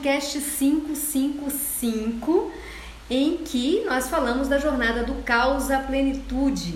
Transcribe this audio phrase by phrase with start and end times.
[0.00, 2.50] podcast 555,
[3.10, 6.72] em que nós falamos da jornada do caos à plenitude.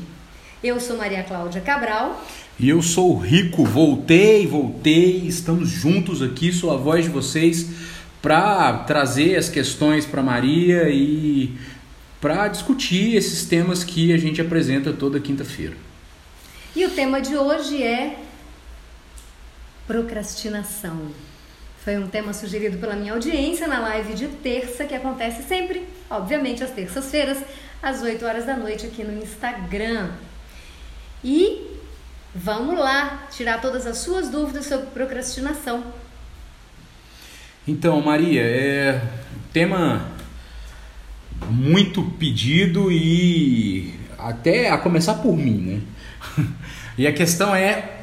[0.63, 2.23] Eu sou Maria Cláudia Cabral.
[2.61, 7.71] E eu sou o Rico, voltei, voltei, estamos juntos aqui, sou a voz de vocês
[8.21, 11.57] para trazer as questões para Maria e
[12.21, 15.79] para discutir esses temas que a gente apresenta toda quinta-feira.
[16.77, 18.19] E o tema de hoje é
[19.87, 21.11] procrastinação.
[21.85, 26.65] Foi um tema sugerido pela minha audiência na live de terça, que acontece sempre, obviamente,
[26.65, 27.37] às terças-feiras,
[27.83, 30.09] às 8 horas da noite, aqui no Instagram.
[31.23, 31.79] E
[32.35, 35.85] vamos lá tirar todas as suas dúvidas sobre procrastinação.
[37.69, 39.03] Então, Maria, é
[39.53, 40.09] tema
[41.51, 45.83] muito pedido e até a começar por mim,
[46.39, 46.47] né?
[46.97, 47.94] E a questão é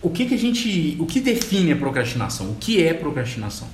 [0.00, 2.50] o que, que a gente, o que define a procrastinação?
[2.50, 3.68] O que é procrastinação?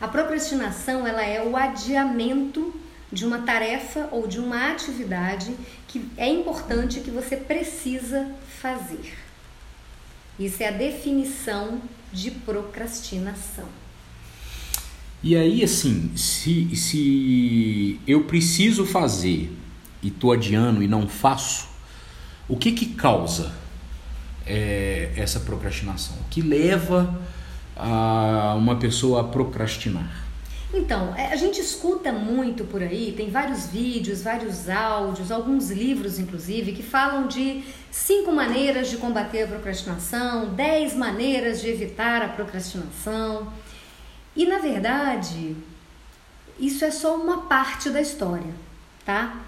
[0.00, 2.74] A procrastinação ela é o adiamento
[3.10, 5.54] de uma tarefa ou de uma atividade
[5.86, 9.14] que é importante que você precisa fazer.
[10.38, 11.80] Isso é a definição
[12.12, 13.66] de procrastinação.
[15.22, 19.50] E aí, assim, se, se eu preciso fazer
[20.00, 21.66] e estou adiando e não faço,
[22.48, 23.52] o que que causa
[24.48, 26.16] é, essa procrastinação?
[26.16, 27.16] O que leva
[27.76, 30.26] a uma pessoa a procrastinar?
[30.72, 36.18] Então, é, a gente escuta muito por aí, tem vários vídeos, vários áudios, alguns livros,
[36.18, 42.28] inclusive, que falam de cinco maneiras de combater a procrastinação, dez maneiras de evitar a
[42.28, 43.50] procrastinação.
[44.36, 45.56] E, na verdade,
[46.58, 48.52] isso é só uma parte da história,
[49.06, 49.40] tá?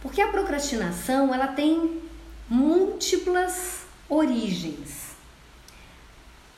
[0.00, 2.00] Porque a procrastinação, ela tem
[2.48, 5.14] múltiplas origens.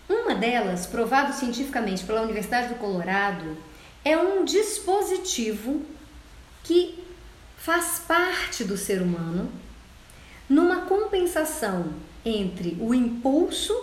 [0.09, 3.57] Uma delas, provado cientificamente pela Universidade do Colorado,
[4.05, 5.83] é um dispositivo
[6.63, 7.05] que
[7.59, 9.51] faz parte do ser humano
[10.49, 11.93] numa compensação
[12.25, 13.75] entre o impulso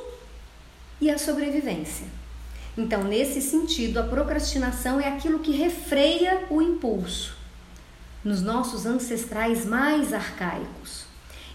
[1.00, 2.08] e a sobrevivência.
[2.78, 7.36] Então, nesse sentido, a procrastinação é aquilo que refreia o impulso
[8.24, 11.05] nos nossos ancestrais mais arcaicos.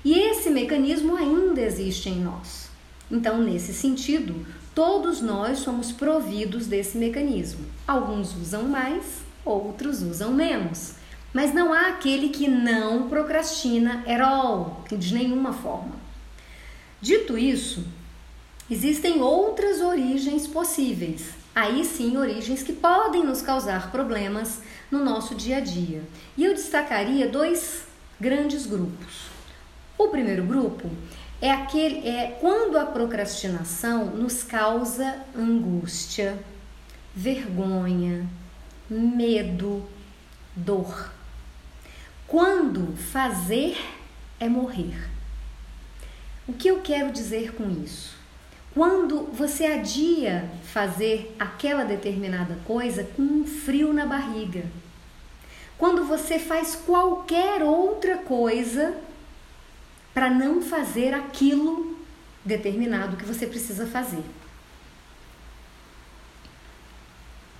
[0.04, 2.70] E esse mecanismo ainda existe em nós.
[3.10, 7.64] Então, nesse sentido, todos nós somos providos desse mecanismo.
[7.86, 10.94] Alguns usam mais, outros usam menos.
[11.32, 15.92] Mas não há aquele que não procrastina at all, de nenhuma forma.
[17.00, 17.84] Dito isso,
[18.70, 21.30] existem outras origens possíveis.
[21.54, 24.60] Aí sim, origens que podem nos causar problemas
[24.90, 26.02] no nosso dia a dia.
[26.36, 27.82] E eu destacaria dois
[28.20, 29.29] grandes grupos.
[30.00, 30.88] O primeiro grupo
[31.42, 36.38] é aquele é quando a procrastinação nos causa angústia,
[37.14, 38.26] vergonha,
[38.88, 39.84] medo,
[40.56, 41.12] dor.
[42.26, 43.76] Quando fazer
[44.40, 45.06] é morrer.
[46.48, 48.16] O que eu quero dizer com isso?
[48.72, 54.64] Quando você adia fazer aquela determinada coisa com um frio na barriga.
[55.76, 58.96] Quando você faz qualquer outra coisa
[60.12, 61.98] para não fazer aquilo
[62.44, 64.24] determinado que você precisa fazer.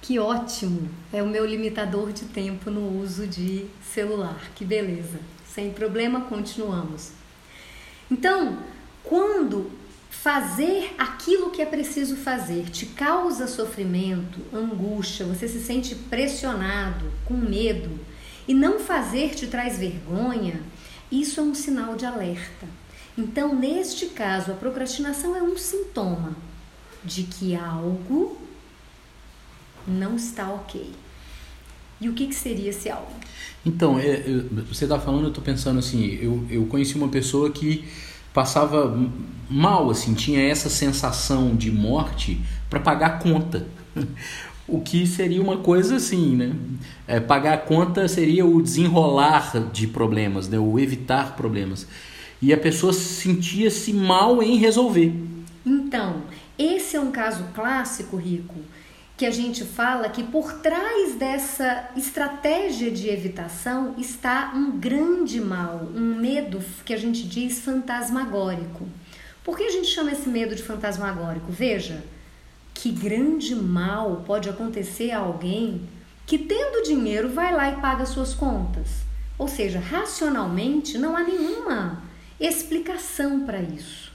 [0.03, 0.89] Que ótimo!
[1.13, 4.51] É o meu limitador de tempo no uso de celular.
[4.55, 5.21] Que beleza!
[5.47, 7.13] Sem problema, continuamos.
[8.11, 8.59] Então,
[9.05, 9.71] quando
[10.11, 17.35] fazer aquilo que é preciso fazer te causa sofrimento, angústia, você se sente pressionado, com
[17.35, 17.99] medo,
[18.49, 20.61] e não fazer te traz vergonha,
[21.11, 22.67] isso é um sinal de alerta.
[23.17, 26.35] Então, neste caso, a procrastinação é um sintoma
[27.05, 28.39] de que algo
[29.87, 30.91] não está ok.
[32.01, 33.13] E o que, que seria esse algo?
[33.65, 34.23] Então, é,
[34.69, 37.85] você está falando, eu estou pensando assim, eu, eu conheci uma pessoa que
[38.33, 38.97] passava
[39.51, 42.41] mal, assim, tinha essa sensação de morte
[42.71, 43.67] para pagar a conta.
[44.71, 46.55] O que seria uma coisa assim, né?
[47.07, 50.59] É, pagar a conta seria o desenrolar de problemas, né?
[50.59, 51.87] o evitar problemas.
[52.41, 55.13] E a pessoa sentia-se mal em resolver.
[55.67, 56.23] Então,
[56.59, 58.55] esse é um caso clássico, Rico,
[59.17, 65.89] que a gente fala que por trás dessa estratégia de evitação está um grande mal,
[65.95, 68.89] um medo que a gente diz fantasmagórico.
[69.45, 71.51] Por que a gente chama esse medo de fantasmagórico?
[71.51, 72.03] Veja,
[72.81, 75.83] que grande mal pode acontecer a alguém
[76.25, 78.89] que, tendo dinheiro, vai lá e paga suas contas.
[79.39, 82.03] Ou seja, racionalmente não há nenhuma
[82.41, 84.11] explicação para isso.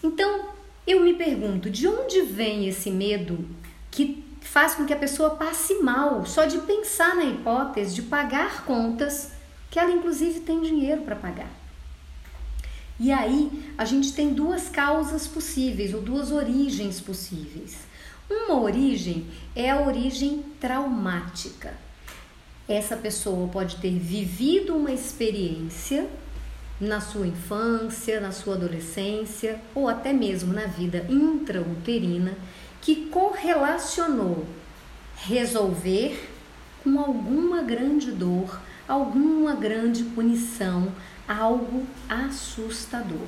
[0.00, 0.50] Então,
[0.86, 3.44] eu me pergunto, de onde vem esse medo
[3.90, 8.64] que faz com que a pessoa passe mal só de pensar na hipótese de pagar
[8.64, 9.32] contas
[9.72, 11.50] que ela inclusive tem dinheiro para pagar.
[13.00, 17.92] E aí a gente tem duas causas possíveis ou duas origens possíveis.
[18.28, 21.74] Uma origem é a origem traumática.
[22.66, 26.08] Essa pessoa pode ter vivido uma experiência
[26.80, 32.34] na sua infância, na sua adolescência ou até mesmo na vida intrauterina
[32.80, 34.46] que correlacionou
[35.16, 36.30] resolver
[36.82, 40.92] com alguma grande dor, alguma grande punição,
[41.26, 43.26] algo assustador.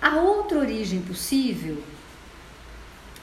[0.00, 1.82] A outra origem possível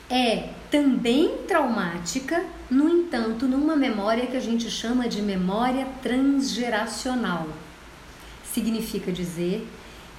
[0.10, 7.48] é também traumática, no entanto, numa memória que a gente chama de memória transgeracional.
[8.44, 9.68] Significa dizer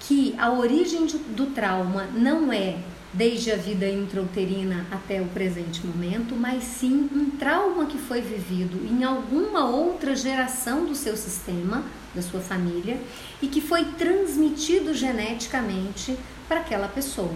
[0.01, 2.77] que a origem do trauma não é
[3.13, 8.79] desde a vida intrauterina até o presente momento, mas sim um trauma que foi vivido
[8.87, 11.83] em alguma outra geração do seu sistema,
[12.15, 13.01] da sua família,
[13.41, 16.17] e que foi transmitido geneticamente
[16.47, 17.35] para aquela pessoa.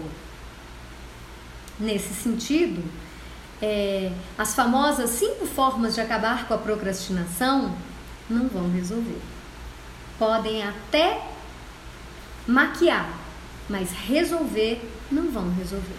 [1.81, 2.83] Nesse sentido,
[3.61, 7.73] é, as famosas cinco formas de acabar com a procrastinação
[8.29, 9.19] não vão resolver.
[10.19, 11.21] Podem até
[12.47, 13.09] maquiar,
[13.67, 14.81] mas resolver
[15.11, 15.95] não vão resolver.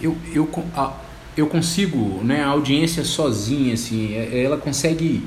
[0.00, 0.94] Eu, eu, a,
[1.36, 5.22] eu consigo, né, a audiência sozinha, assim, é, ela consegue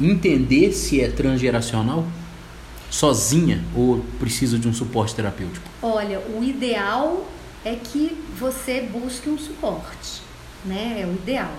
[0.00, 2.06] entender se é transgeracional?
[2.90, 5.66] Sozinha ou precisa de um suporte terapêutico?
[5.80, 7.24] Olha, o ideal
[7.64, 10.22] é que você busque um suporte,
[10.64, 11.00] né?
[11.02, 11.52] É o ideal.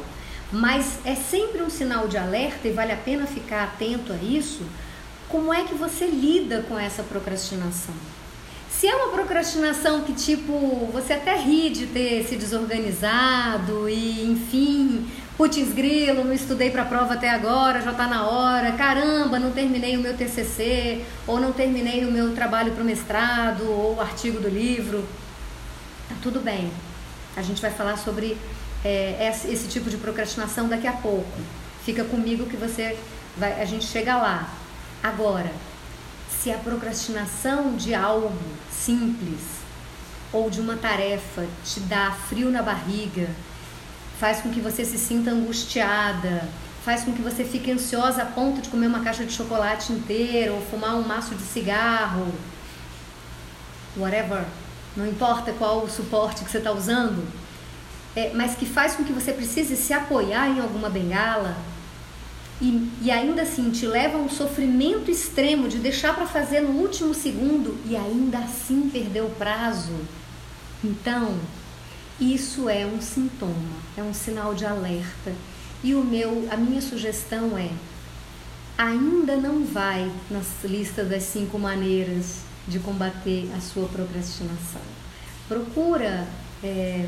[0.52, 4.64] Mas é sempre um sinal de alerta e vale a pena ficar atento a isso.
[5.30, 7.96] Como é que você lida com essa procrastinação?
[8.70, 15.08] Se é uma procrastinação que, tipo, você até ri de ter se desorganizado e, enfim,
[15.38, 19.52] putz grilo, não estudei para a prova até agora, já está na hora, caramba, não
[19.52, 24.02] terminei o meu TCC, ou não terminei o meu trabalho para o mestrado, ou o
[24.02, 25.06] artigo do livro,
[26.22, 26.72] tudo bem.
[27.36, 28.38] A gente vai falar sobre
[28.84, 31.40] é, esse tipo de procrastinação daqui a pouco.
[31.86, 32.98] Fica comigo que você
[33.38, 34.50] vai, a gente chega lá.
[35.02, 35.52] Agora,
[36.30, 38.34] se a procrastinação de algo
[38.72, 39.62] simples
[40.34, 43.30] ou de uma tarefa te dá frio na barriga,
[44.20, 46.48] faz com que você se sinta angustiada,
[46.86, 50.54] faz com que você fique ansiosa a ponto de comer uma caixa de chocolate inteira
[50.54, 52.34] ou fumar um maço de cigarro,
[53.98, 54.46] whatever,
[54.96, 57.26] não importa qual o suporte que você está usando,
[58.16, 61.56] é, mas que faz com que você precise se apoiar em alguma bengala,
[62.62, 66.80] e, e ainda assim te leva a um sofrimento extremo de deixar para fazer no
[66.80, 69.96] último segundo e ainda assim perder o prazo,
[70.84, 71.40] então
[72.20, 75.34] isso é um sintoma, é um sinal de alerta.
[75.84, 77.72] E o meu, a minha sugestão é
[78.78, 82.42] ainda não vai nas listas das cinco maneiras
[82.72, 84.82] de combater a sua procrastinação.
[85.48, 86.26] Procura
[86.64, 87.06] é,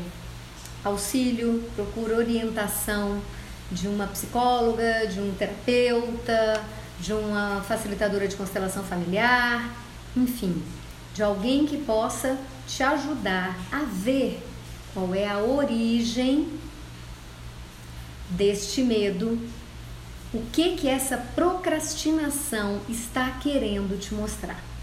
[0.84, 3.20] auxílio, procura orientação
[3.72, 6.62] de uma psicóloga, de um terapeuta,
[7.00, 9.74] de uma facilitadora de constelação familiar,
[10.14, 10.62] enfim,
[11.14, 12.36] de alguém que possa
[12.68, 14.46] te ajudar a ver
[14.92, 16.46] qual é a origem
[18.28, 19.38] deste medo,
[20.32, 24.73] o que que essa procrastinação está querendo te mostrar.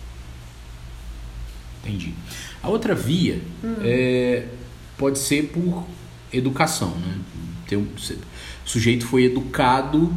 [1.84, 2.14] Entendi.
[2.62, 3.76] A outra via hum.
[3.84, 4.48] é,
[4.98, 5.86] pode ser por
[6.32, 7.20] educação, né?
[7.68, 7.88] Ter, o
[8.66, 10.14] sujeito foi educado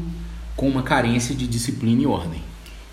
[0.56, 2.42] com uma carência de disciplina e ordem.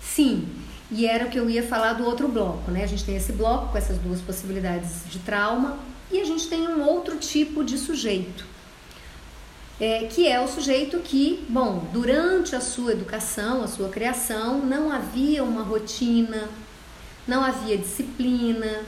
[0.00, 0.46] Sim,
[0.90, 2.84] e era o que eu ia falar do outro bloco, né?
[2.84, 5.78] A gente tem esse bloco com essas duas possibilidades de trauma
[6.10, 8.44] e a gente tem um outro tipo de sujeito,
[9.80, 14.92] é, que é o sujeito que, bom, durante a sua educação, a sua criação, não
[14.92, 16.48] havia uma rotina,
[17.26, 18.82] não havia disciplina,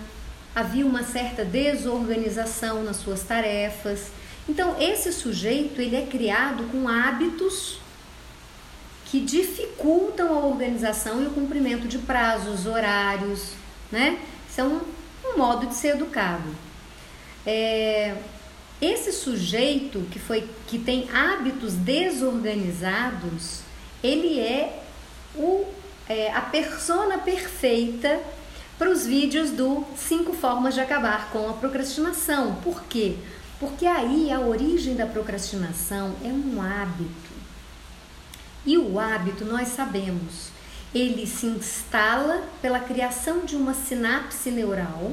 [0.55, 4.11] havia uma certa desorganização nas suas tarefas
[4.49, 7.79] então, esse sujeito, ele é criado com hábitos
[9.07, 13.53] que dificultam a organização e o cumprimento de prazos, horários,
[13.91, 14.19] né?
[14.49, 14.81] Isso é um,
[15.25, 16.55] um modo de ser educado.
[17.47, 18.17] É,
[18.81, 23.61] esse sujeito que foi que tem hábitos desorganizados,
[24.03, 24.83] ele é,
[25.37, 25.67] o,
[26.09, 28.21] é a persona perfeita
[28.79, 32.57] para os vídeos do cinco formas de acabar com a procrastinação.
[32.57, 33.17] Por quê?
[33.59, 37.33] Porque aí a origem da procrastinação é um hábito.
[38.67, 40.49] E o hábito, nós sabemos,
[40.95, 45.13] ele se instala pela criação de uma sinapse neural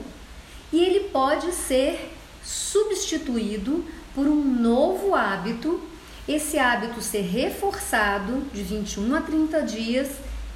[0.71, 5.81] e ele pode ser substituído por um novo hábito,
[6.27, 10.10] esse hábito ser reforçado de 21 a 30 dias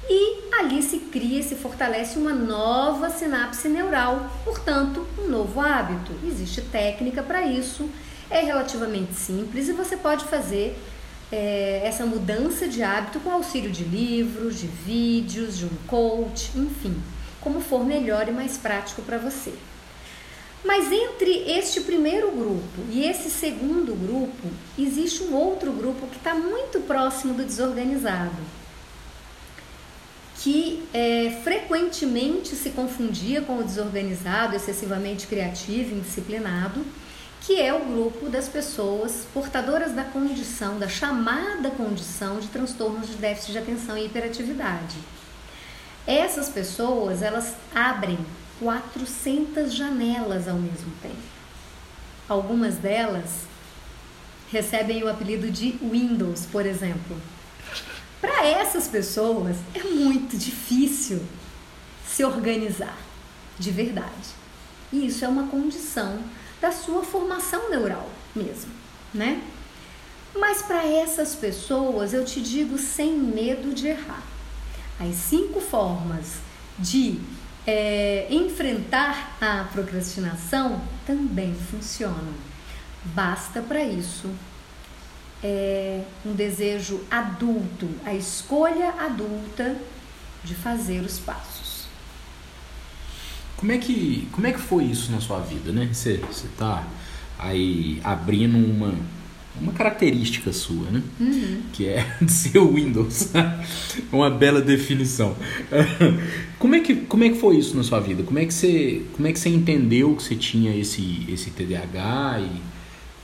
[0.08, 6.12] e ali se cria, se fortalece uma nova sinapse neural, portanto, um novo hábito.
[6.24, 7.88] Existe técnica para isso,
[8.30, 10.78] é relativamente simples e você pode fazer
[11.30, 16.96] é, essa mudança de hábito com auxílio de livros, de vídeos, de um coach, enfim,
[17.40, 19.52] como for melhor e mais prático para você.
[20.64, 26.34] Mas entre este primeiro grupo e esse segundo grupo, existe um outro grupo que está
[26.34, 28.36] muito próximo do desorganizado,
[30.46, 36.86] que é, frequentemente se confundia com o desorganizado, excessivamente criativo, indisciplinado,
[37.40, 43.16] que é o grupo das pessoas portadoras da condição, da chamada condição de transtornos de
[43.16, 44.94] déficit de atenção e hiperatividade.
[46.06, 48.16] Essas pessoas, elas abrem
[48.60, 51.16] 400 janelas ao mesmo tempo.
[52.28, 53.46] Algumas delas
[54.52, 57.16] recebem o apelido de Windows, por exemplo.
[58.26, 61.22] Para essas pessoas é muito difícil
[62.04, 62.98] se organizar
[63.56, 64.34] de verdade.
[64.92, 66.18] E isso é uma condição
[66.60, 68.72] da sua formação neural mesmo,
[69.14, 69.40] né?
[70.34, 74.24] Mas para essas pessoas eu te digo sem medo de errar.
[74.98, 76.38] As cinco formas
[76.80, 77.20] de
[77.64, 82.34] é, enfrentar a procrastinação também funcionam.
[83.04, 84.28] Basta para isso
[85.46, 89.76] é, um desejo adulto, a escolha adulta
[90.42, 91.86] de fazer os passos.
[93.56, 95.88] Como é que, como é que foi isso na sua vida, né?
[95.92, 96.84] Você está
[97.38, 98.94] aí abrindo uma
[99.58, 101.02] uma característica sua, né?
[101.18, 101.62] Uhum.
[101.72, 103.30] Que é de ser o Windows.
[104.12, 105.34] uma bela definição.
[106.58, 108.22] como é que como é que foi isso na sua vida?
[108.22, 112.40] Como é que você como é que você entendeu que você tinha esse esse TDAH
[112.40, 112.75] e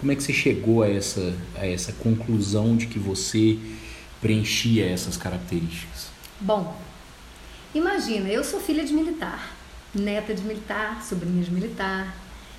[0.03, 3.57] como é que você chegou a essa a essa conclusão de que você
[4.21, 6.09] preenchia essas características?
[6.41, 6.77] Bom,
[7.73, 9.55] imagina, eu sou filha de militar,
[9.95, 12.17] neta de militar, sobrinha de militar.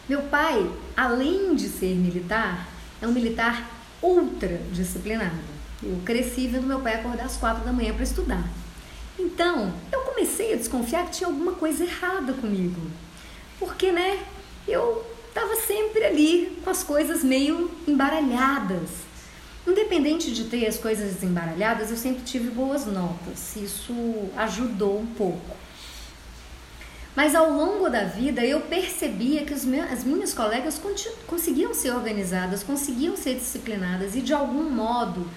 [0.08, 2.66] Meu pai, além de ser militar,
[3.02, 3.70] é um militar
[4.02, 5.36] ultra disciplinado.
[5.84, 8.50] Eu cresci vendo meu pai acordar às quatro da manhã para estudar.
[9.20, 12.80] Então, eu comecei a desconfiar que tinha alguma coisa errada comigo.
[13.60, 14.24] Porque, né,
[14.66, 18.90] eu estava sempre ali com as coisas meio embaralhadas.
[19.66, 23.56] Independente de ter as coisas embaralhadas, eu sempre tive boas notas.
[23.56, 23.94] Isso
[24.38, 25.58] ajudou um pouco.
[27.16, 30.80] Mas ao longo da vida eu percebia que meus, as minhas colegas
[31.28, 35.28] conseguiam ser organizadas, conseguiam ser disciplinadas e de algum modo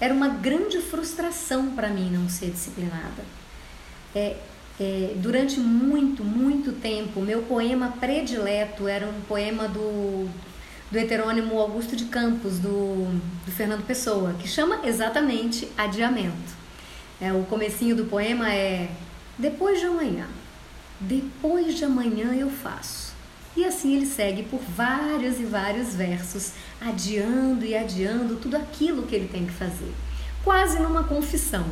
[0.00, 3.24] era uma grande frustração para mim não ser disciplinada.
[4.14, 4.36] É,
[4.80, 10.28] é, durante muito, muito tempo, meu poema predileto era um poema do,
[10.90, 13.06] do heterônimo Augusto de Campos, do,
[13.44, 16.54] do Fernando Pessoa, que chama exatamente Adiamento.
[17.20, 18.88] É, o comecinho do poema é
[19.38, 20.26] Depois de amanhã
[21.00, 23.14] depois de amanhã eu faço.
[23.56, 29.14] E assim ele segue por vários e vários versos, adiando e adiando tudo aquilo que
[29.14, 29.92] ele tem que fazer,
[30.44, 31.64] quase numa confissão.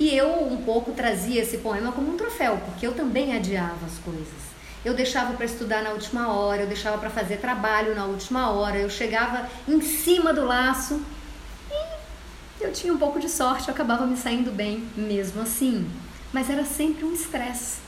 [0.00, 3.98] E eu um pouco trazia esse poema como um troféu, porque eu também adiava as
[3.98, 4.50] coisas.
[4.82, 8.78] Eu deixava para estudar na última hora, eu deixava para fazer trabalho na última hora,
[8.78, 11.02] eu chegava em cima do laço
[11.70, 15.86] e eu tinha um pouco de sorte, eu acabava me saindo bem mesmo assim.
[16.32, 17.80] Mas era sempre um estresse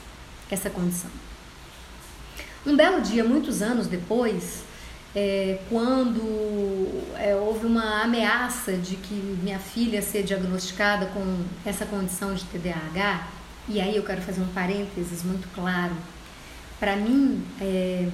[0.50, 1.11] essa condição.
[2.66, 4.64] Um belo dia, muitos anos depois,
[5.14, 12.35] é, quando é, houve uma ameaça de que minha filha ser diagnosticada com essa condição
[12.35, 13.28] de TDAH,
[13.69, 15.95] e aí eu quero fazer um parênteses muito claro.
[16.81, 18.09] Para mim, é,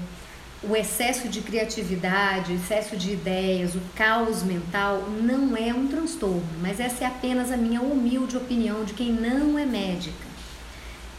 [0.63, 6.43] o excesso de criatividade, o excesso de ideias, o caos mental não é um transtorno,
[6.61, 10.27] mas essa é apenas a minha humilde opinião de quem não é médica.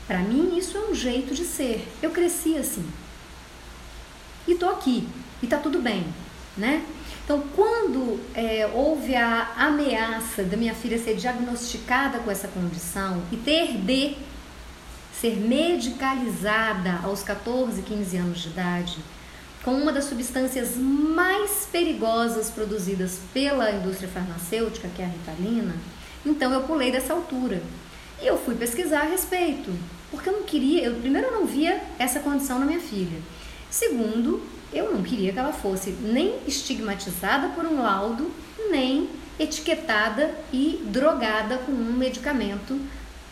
[0.05, 1.87] Para mim, isso é um jeito de ser.
[2.01, 2.85] Eu cresci assim.
[4.47, 5.07] E tô aqui.
[5.41, 6.05] E tá tudo bem,
[6.57, 6.83] né?
[7.23, 13.37] Então, quando é, houve a ameaça da minha filha ser diagnosticada com essa condição e
[13.37, 14.15] ter de
[15.19, 18.97] ser medicalizada aos 14, 15 anos de idade,
[19.63, 25.75] com uma das substâncias mais perigosas produzidas pela indústria farmacêutica, que é a ritalina,
[26.25, 27.61] então eu pulei dessa altura.
[28.21, 29.71] E eu fui pesquisar a respeito.
[30.11, 33.19] Porque eu não queria, eu, primeiro eu não via essa condição na minha filha.
[33.69, 34.41] Segundo,
[34.71, 38.31] eu não queria que ela fosse nem estigmatizada por um laudo,
[38.69, 39.09] nem
[39.39, 42.79] etiquetada e drogada com um medicamento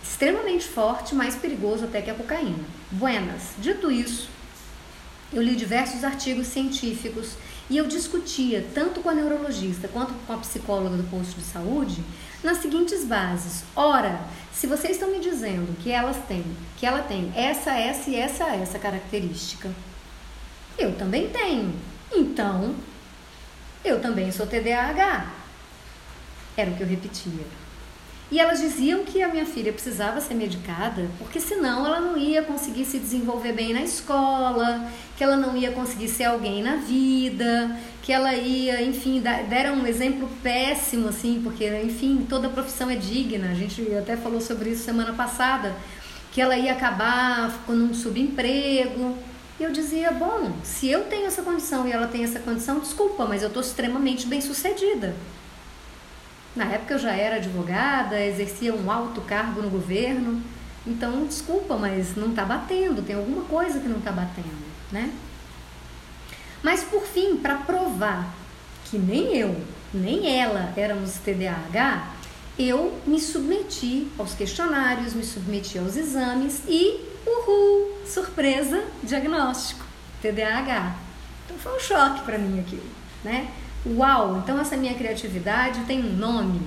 [0.01, 2.63] extremamente forte, mais perigoso até que a cocaína.
[2.91, 3.51] Buenas.
[3.59, 4.29] Dito isso,
[5.33, 7.35] eu li diversos artigos científicos
[7.69, 12.01] E eu discutia tanto com a neurologista quanto com a psicóloga do posto de saúde
[12.41, 13.63] nas seguintes bases.
[13.75, 14.21] Ora,
[14.53, 16.45] se vocês estão me dizendo que elas têm,
[16.77, 19.69] que ela tem essa, essa e essa, essa característica,
[20.77, 21.73] eu também tenho.
[22.11, 22.75] Então,
[23.83, 25.33] eu também sou TDAH.
[26.55, 27.45] Era o que eu repetia.
[28.29, 32.41] E elas diziam que a minha filha precisava ser medicada, porque senão ela não ia
[32.41, 37.73] conseguir se desenvolver bem na escola, que ela não ia conseguir ser alguém na vida,
[38.03, 43.49] que ela ia, enfim, deram um exemplo péssimo, assim, porque, enfim, toda profissão é digna.
[43.49, 45.73] A gente até falou sobre isso semana passada,
[46.33, 49.17] que ela ia acabar com um subemprego.
[49.59, 53.25] E eu dizia, bom, se eu tenho essa condição e ela tem essa condição, desculpa,
[53.25, 55.15] mas eu estou extremamente bem sucedida.
[56.55, 60.41] Na época eu já era advogada, exercia um alto cargo no governo.
[60.85, 65.11] Então, desculpa, mas não está batendo, tem alguma coisa que não está batendo, né?
[66.63, 68.33] Mas por fim, para provar
[68.85, 69.55] que nem eu,
[69.93, 72.13] nem ela éramos TDAH,
[72.57, 79.85] eu me submeti aos questionários, me submeti aos exames e, uhul, surpresa, diagnóstico,
[80.21, 80.95] TDAH.
[81.45, 82.89] Então foi um choque para mim aquilo,
[83.23, 83.51] né?
[83.85, 86.61] Uau, então essa minha criatividade tem um nome.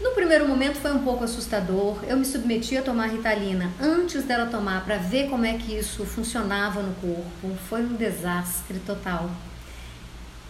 [0.00, 2.02] No primeiro momento foi um pouco assustador.
[2.04, 6.06] Eu me submeti a tomar Ritalina antes dela tomar para ver como é que isso
[6.06, 7.56] funcionava no corpo.
[7.68, 9.30] Foi um desastre total.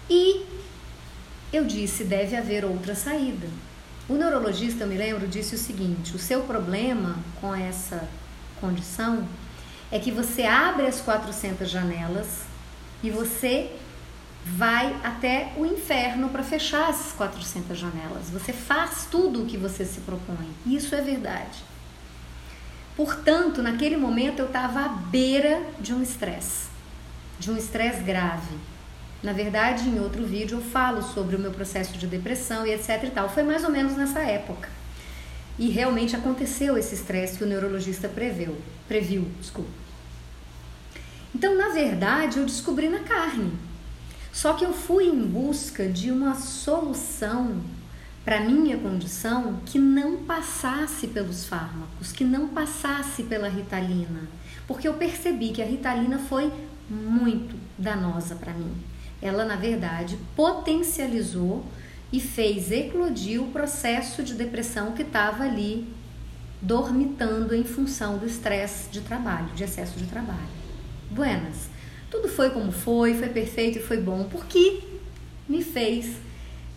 [0.08, 0.46] E
[1.52, 3.48] eu disse: deve haver outra saída.
[4.08, 8.08] O neurologista, eu me lembro, disse o seguinte: o seu problema com essa
[8.60, 9.26] condição
[9.90, 12.42] é que você abre as 400 janelas
[13.02, 13.70] e você
[14.44, 18.30] vai até o inferno para fechar essas 400 janelas.
[18.30, 20.48] Você faz tudo o que você se propõe.
[20.66, 21.58] Isso é verdade.
[22.96, 26.68] Portanto, naquele momento eu estava à beira de um estresse,
[27.38, 28.54] de um estresse grave.
[29.22, 33.04] Na verdade, em outro vídeo eu falo sobre o meu processo de depressão e etc
[33.04, 33.28] e tal.
[33.28, 34.79] Foi mais ou menos nessa época.
[35.60, 38.56] E realmente aconteceu esse estresse que o neurologista preveu,
[38.88, 39.70] previu, desculpa.
[41.32, 43.52] Então, na verdade, eu descobri na carne
[44.32, 47.60] só que eu fui em busca de uma solução
[48.24, 54.28] para minha condição que não passasse pelos fármacos, que não passasse pela ritalina,
[54.66, 56.52] porque eu percebi que a ritalina foi
[56.88, 58.72] muito danosa para mim.
[59.20, 61.64] Ela, na verdade, potencializou
[62.12, 65.86] e fez eclodir o processo de depressão que estava ali
[66.60, 70.60] dormitando em função do estresse de trabalho, de excesso de trabalho.
[71.10, 71.68] Buenas.
[72.10, 74.80] Tudo foi como foi, foi perfeito e foi bom, porque
[75.48, 76.16] me fez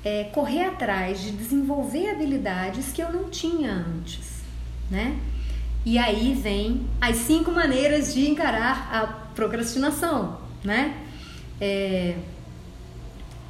[0.06, 4.42] é, correr atrás de desenvolver habilidades que eu não tinha antes,
[4.90, 5.20] né?
[5.86, 10.98] E aí vem as cinco maneiras de encarar a procrastinação, né?
[11.60, 12.16] É,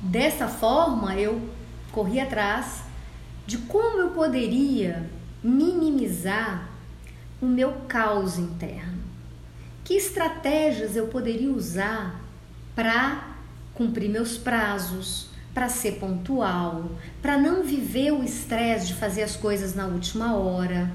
[0.02, 1.42] dessa forma, eu
[1.94, 2.84] corri atrás
[3.48, 5.10] de como eu poderia
[5.42, 6.70] minimizar
[7.42, 9.04] o meu caos interno.
[9.84, 12.20] Que estratégias eu poderia usar
[12.76, 13.36] para
[13.74, 16.90] cumprir meus prazos, para ser pontual,
[17.22, 20.92] para não viver o estresse de fazer as coisas na última hora?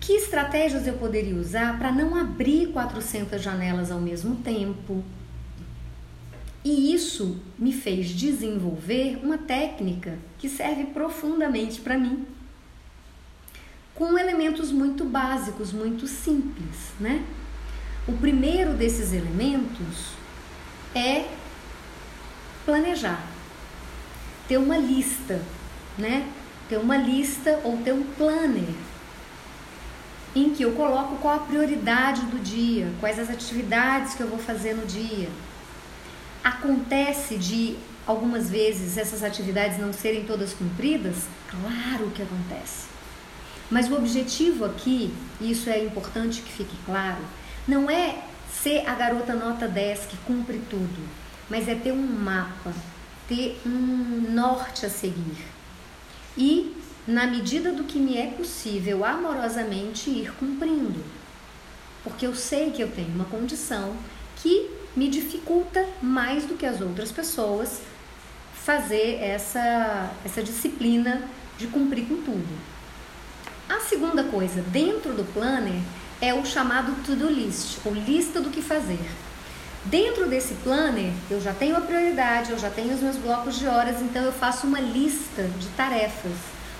[0.00, 5.04] Que estratégias eu poderia usar para não abrir 400 janelas ao mesmo tempo?
[6.68, 12.26] E isso me fez desenvolver uma técnica que serve profundamente para mim,
[13.94, 17.24] com elementos muito básicos, muito simples, né?
[18.06, 20.10] O primeiro desses elementos
[20.94, 21.24] é
[22.66, 23.26] planejar,
[24.46, 25.40] ter uma lista,
[25.96, 26.30] né?
[26.68, 28.74] Ter uma lista ou ter um planner
[30.36, 34.38] em que eu coloco qual a prioridade do dia, quais as atividades que eu vou
[34.38, 35.30] fazer no dia.
[36.48, 41.26] Acontece de algumas vezes essas atividades não serem todas cumpridas?
[41.46, 42.86] Claro que acontece.
[43.70, 47.20] Mas o objetivo aqui, e isso é importante que fique claro,
[47.66, 51.06] não é ser a garota nota 10 que cumpre tudo,
[51.50, 52.72] mas é ter um mapa,
[53.28, 55.44] ter um norte a seguir.
[56.34, 56.74] E,
[57.06, 61.04] na medida do que me é possível, amorosamente ir cumprindo.
[62.02, 63.94] Porque eu sei que eu tenho uma condição
[64.36, 67.80] que me dificulta mais do que as outras pessoas
[68.64, 71.22] fazer essa, essa disciplina
[71.56, 72.48] de cumprir com tudo.
[73.68, 75.80] A segunda coisa, dentro do planner,
[76.20, 78.98] é o chamado to-do list, ou lista do que fazer.
[79.84, 83.68] Dentro desse planner, eu já tenho a prioridade, eu já tenho os meus blocos de
[83.68, 86.36] horas, então eu faço uma lista de tarefas.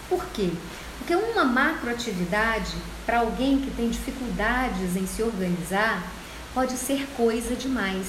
[0.09, 0.51] Por quê?
[0.99, 2.75] Porque uma macroatividade,
[3.07, 6.18] para alguém que tem dificuldades em se organizar,
[6.55, 8.07] pode ser coisa demais.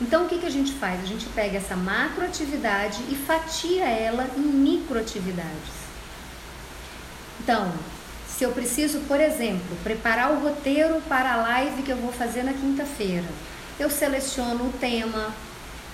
[0.00, 1.02] Então o que, que a gente faz?
[1.02, 5.80] A gente pega essa macroatividade e fatia ela em microatividades.
[7.42, 7.72] Então,
[8.28, 12.42] se eu preciso, por exemplo, preparar o roteiro para a live que eu vou fazer
[12.42, 13.26] na quinta-feira,
[13.78, 15.34] eu seleciono o tema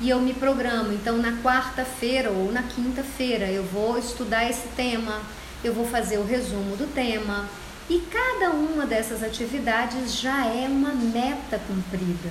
[0.01, 0.93] e eu me programo.
[0.93, 5.21] Então, na quarta-feira ou na quinta-feira, eu vou estudar esse tema,
[5.65, 7.49] eu vou fazer o resumo do tema.
[7.89, 12.31] E cada uma dessas atividades já é uma meta cumprida,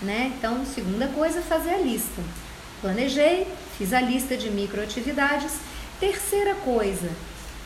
[0.00, 0.32] né?
[0.36, 2.22] Então, segunda coisa, fazer a lista.
[2.80, 5.52] Planejei, fiz a lista de microatividades.
[6.00, 7.10] Terceira coisa,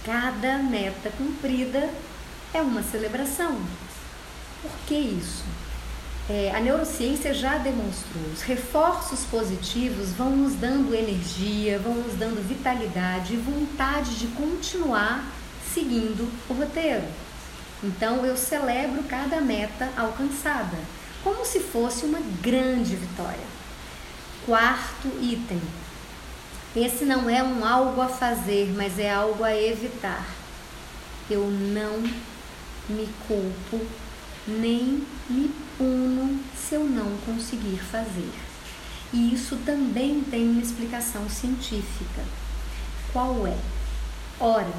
[0.05, 1.91] Cada meta cumprida
[2.55, 3.61] é uma celebração.
[4.63, 5.45] Por que isso?
[6.29, 12.41] É, a neurociência já demonstrou, os reforços positivos vão nos dando energia, vão nos dando
[12.49, 15.27] vitalidade e vontade de continuar
[15.73, 17.05] seguindo o roteiro.
[17.83, 20.77] Então eu celebro cada meta alcançada,
[21.25, 23.47] como se fosse uma grande vitória.
[24.45, 25.61] Quarto item:
[26.77, 30.27] esse não é um algo a fazer, mas é algo a evitar.
[31.31, 31.99] Eu não
[32.89, 33.81] me culpo
[34.47, 38.33] nem me puno se eu não conseguir fazer.
[39.13, 42.23] E isso também tem uma explicação científica.
[43.13, 43.57] Qual é?
[44.39, 44.73] Ora,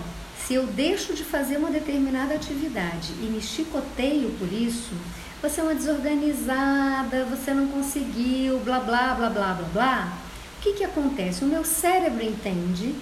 [0.52, 4.92] se eu deixo de fazer uma determinada atividade e me chicoteio por isso,
[5.42, 10.18] você é uma desorganizada, você não conseguiu, blá blá blá blá blá blá
[10.58, 11.46] o que, que acontece?
[11.46, 12.94] O meu cérebro entende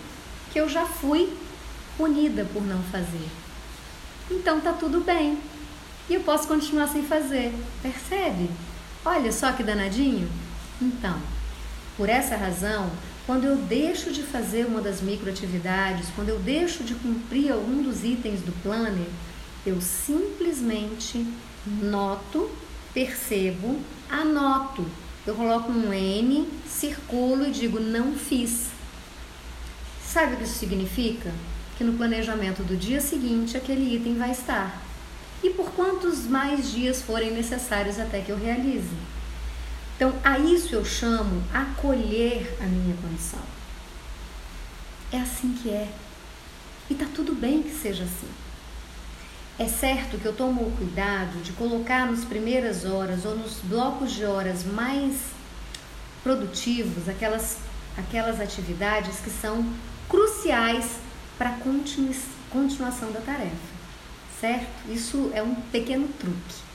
[0.52, 1.34] que eu já fui
[1.98, 3.28] punida por não fazer.
[4.30, 5.40] Então tá tudo bem.
[6.08, 7.52] E eu posso continuar sem fazer.
[7.82, 8.48] Percebe?
[9.04, 10.30] Olha só que danadinho.
[10.80, 11.20] Então,
[11.98, 12.92] por essa razão,
[13.30, 18.04] quando eu deixo de fazer uma das microatividades, quando eu deixo de cumprir algum dos
[18.04, 19.06] itens do planner,
[19.64, 21.24] eu simplesmente
[21.64, 22.50] noto,
[22.92, 24.84] percebo, anoto
[25.28, 28.70] eu coloco um N, circulo e digo não fiz.
[30.04, 31.32] Sabe o que isso significa?
[31.78, 34.82] Que no planejamento do dia seguinte aquele item vai estar.
[35.44, 38.90] E por quantos mais dias forem necessários até que eu realize.
[40.00, 43.42] Então, a isso eu chamo acolher a minha condição.
[45.12, 45.90] É assim que é.
[46.90, 48.30] E tá tudo bem que seja assim.
[49.60, 54.14] É certo que eu tomo o cuidado de colocar nas primeiras horas ou nos blocos
[54.14, 55.18] de horas mais
[56.24, 57.58] produtivos aquelas,
[57.98, 59.70] aquelas atividades que são
[60.08, 60.92] cruciais
[61.38, 62.16] para a continu,
[62.50, 63.52] continuação da tarefa,
[64.40, 64.90] certo?
[64.90, 66.69] Isso é um pequeno truque.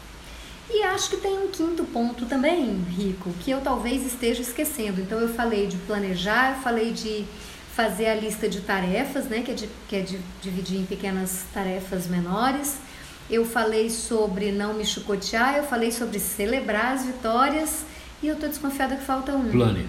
[0.70, 5.00] E acho que tem um quinto ponto também, Rico, que eu talvez esteja esquecendo.
[5.00, 7.24] Então, eu falei de planejar, eu falei de
[7.74, 11.44] fazer a lista de tarefas, né, que é, de, que é de dividir em pequenas
[11.52, 12.78] tarefas menores.
[13.28, 17.84] Eu falei sobre não me chicotear, eu falei sobre celebrar as vitórias
[18.22, 19.50] e eu tô desconfiada que falta um.
[19.50, 19.86] Planner.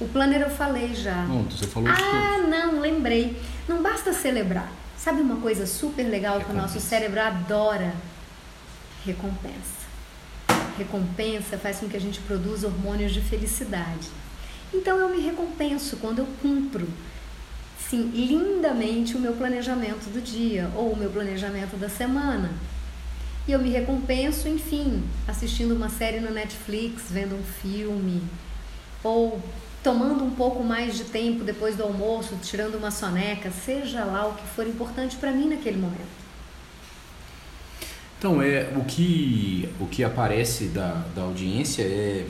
[0.00, 1.24] O planner eu falei já.
[1.24, 3.36] Não, você falou Ah, não, lembrei.
[3.68, 4.72] Não basta celebrar.
[4.96, 6.52] Sabe uma coisa super legal Recompensa.
[6.52, 7.92] que o nosso cérebro adora?
[9.04, 9.79] Recompensa.
[10.80, 14.08] Recompensa faz com que a gente produza hormônios de felicidade.
[14.72, 16.88] Então eu me recompenso quando eu cumpro
[17.78, 22.50] sim, lindamente o meu planejamento do dia ou o meu planejamento da semana.
[23.46, 28.22] E eu me recompenso, enfim, assistindo uma série no Netflix, vendo um filme,
[29.04, 29.42] ou
[29.82, 34.34] tomando um pouco mais de tempo depois do almoço, tirando uma soneca, seja lá o
[34.34, 36.29] que for importante para mim naquele momento.
[38.20, 42.26] Então, é, o, que, o que aparece da, da audiência é,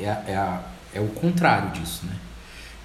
[0.00, 0.60] é, é, a,
[0.92, 2.16] é o contrário disso, né?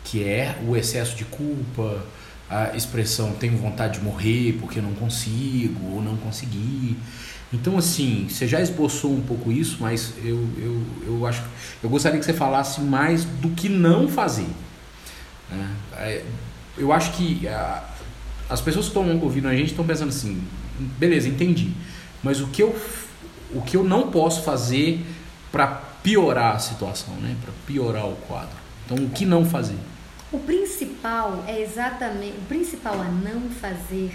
[0.03, 2.05] que é o excesso de culpa,
[2.47, 6.97] a expressão tenho vontade de morrer porque não consigo ou não consegui.
[7.51, 11.41] Então, assim, você já esboçou um pouco isso, mas eu, eu, eu acho
[11.81, 14.49] eu gostaria que você falasse mais do que não fazer.
[15.49, 15.75] Né?
[15.93, 16.23] É,
[16.77, 17.83] eu acho que a,
[18.47, 20.39] as pessoas que estão ouvindo a gente estão pensando assim,
[20.99, 21.71] beleza, entendi,
[22.23, 22.75] mas o que eu,
[23.53, 25.05] o que eu não posso fazer
[25.51, 25.67] para
[26.03, 27.35] piorar a situação, né?
[27.41, 28.57] para piorar o quadro?
[28.85, 29.77] Então, o que não fazer?
[30.31, 34.13] O principal é exatamente o principal a não fazer.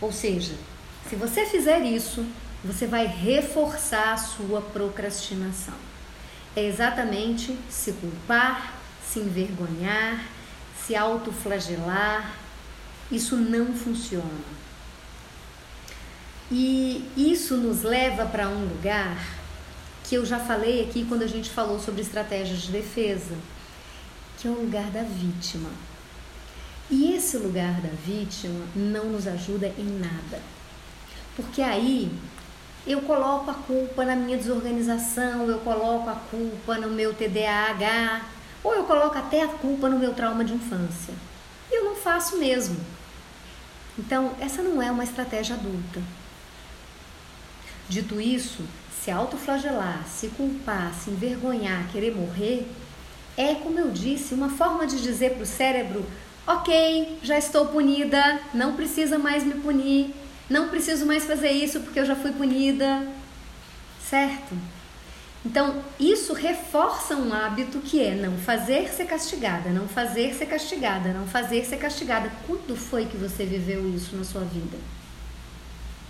[0.00, 0.54] Ou seja,
[1.08, 2.24] se você fizer isso,
[2.62, 5.74] você vai reforçar a sua procrastinação.
[6.54, 8.74] É exatamente se culpar,
[9.06, 10.24] se envergonhar,
[10.84, 12.34] se autoflagelar.
[13.10, 14.57] Isso não funciona.
[16.50, 19.18] E isso nos leva para um lugar
[20.04, 23.34] que eu já falei aqui quando a gente falou sobre estratégias de defesa
[24.38, 25.68] que é o lugar da vítima.
[26.88, 30.40] E esse lugar da vítima não nos ajuda em nada.
[31.34, 32.10] Porque aí
[32.86, 38.26] eu coloco a culpa na minha desorganização, eu coloco a culpa no meu TDAH,
[38.62, 41.12] ou eu coloco até a culpa no meu trauma de infância.
[41.70, 42.76] Eu não faço mesmo.
[43.98, 46.00] Então, essa não é uma estratégia adulta.
[47.88, 48.62] Dito isso,
[49.02, 52.66] se autoflagelar, se culpar, se envergonhar, querer morrer,
[53.36, 56.04] é, como eu disse, uma forma de dizer para o cérebro:
[56.46, 60.12] ok, já estou punida, não precisa mais me punir,
[60.50, 63.06] não preciso mais fazer isso porque eu já fui punida,
[64.02, 64.56] certo?
[65.46, 71.12] Então, isso reforça um hábito que é não fazer ser castigada, não fazer ser castigada,
[71.12, 72.30] não fazer ser castigada.
[72.46, 74.76] Quando foi que você viveu isso na sua vida?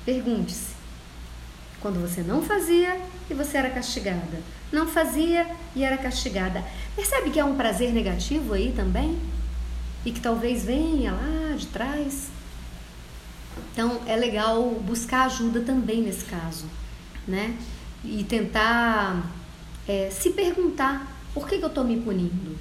[0.04, 0.77] Pergunte-se.
[1.80, 4.42] Quando você não fazia e você era castigada.
[4.72, 6.64] Não fazia e era castigada.
[6.96, 9.18] Percebe que há um prazer negativo aí também?
[10.04, 12.28] E que talvez venha lá de trás?
[13.72, 16.66] Então é legal buscar ajuda também nesse caso,
[17.26, 17.56] né?
[18.04, 19.22] E tentar
[19.86, 22.56] é, se perguntar por que, que eu estou me punindo?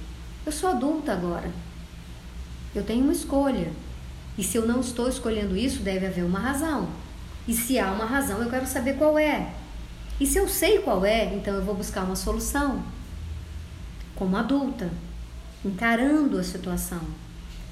[0.46, 1.50] Eu sou adulta agora.
[2.74, 3.72] Eu tenho uma escolha.
[4.36, 6.88] E se eu não estou escolhendo isso, deve haver uma razão.
[7.48, 9.54] E se há uma razão, eu quero saber qual é.
[10.20, 12.82] E se eu sei qual é, então eu vou buscar uma solução.
[14.14, 14.90] Como adulta,
[15.64, 17.00] encarando a situação.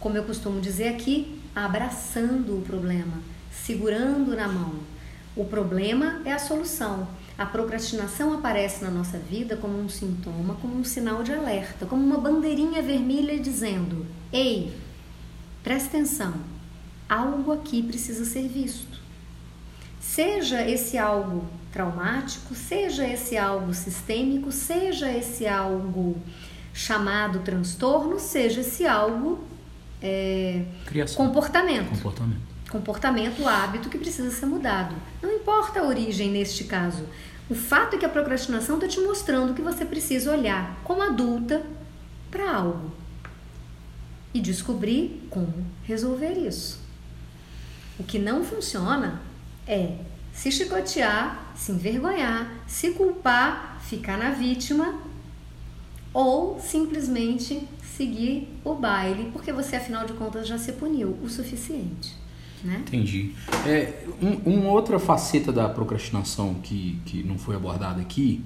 [0.00, 3.18] Como eu costumo dizer aqui, abraçando o problema,
[3.52, 4.76] segurando na mão.
[5.36, 7.06] O problema é a solução.
[7.36, 12.02] A procrastinação aparece na nossa vida como um sintoma, como um sinal de alerta, como
[12.02, 14.74] uma bandeirinha vermelha dizendo: Ei,
[15.62, 16.32] presta atenção,
[17.06, 19.05] algo aqui precisa ser visto.
[20.06, 26.16] Seja esse algo traumático, seja esse algo sistêmico, seja esse algo
[26.72, 29.44] chamado transtorno, seja esse algo
[30.00, 30.64] é,
[31.14, 31.90] comportamento.
[31.90, 32.40] Comportamento.
[32.70, 34.94] Comportamento, hábito que precisa ser mudado.
[35.20, 37.04] Não importa a origem neste caso.
[37.50, 41.62] O fato é que a procrastinação está te mostrando que você precisa olhar como adulta
[42.30, 42.92] para algo
[44.32, 46.80] e descobrir como resolver isso.
[47.98, 49.20] O que não funciona
[49.66, 49.96] é
[50.32, 55.00] se chicotear, se envergonhar, se culpar, ficar na vítima
[56.12, 62.14] ou simplesmente seguir o baile, porque você afinal de contas já se puniu o suficiente.
[62.62, 62.82] Né?
[62.86, 63.32] Entendi.
[63.66, 68.42] É, um, uma outra faceta da procrastinação que, que não foi abordada aqui,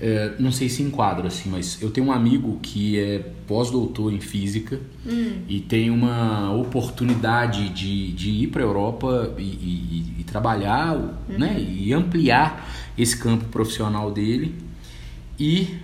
[0.00, 4.20] é, não sei se enquadra assim, mas eu tenho um amigo que é pós-doutor em
[4.20, 5.42] física hum.
[5.46, 11.38] e tem uma oportunidade de, de ir para a Europa e, e, e trabalhar uhum.
[11.38, 14.54] né, e ampliar esse campo profissional dele
[15.38, 15.76] e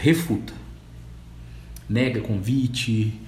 [0.00, 0.54] refuta.
[1.86, 3.20] Nega convite,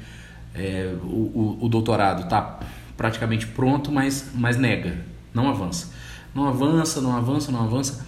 [0.55, 2.61] é, o, o, o doutorado está
[2.97, 5.93] praticamente pronto, mas, mas nega, não avança.
[6.35, 8.07] Não avança, não avança, não avança.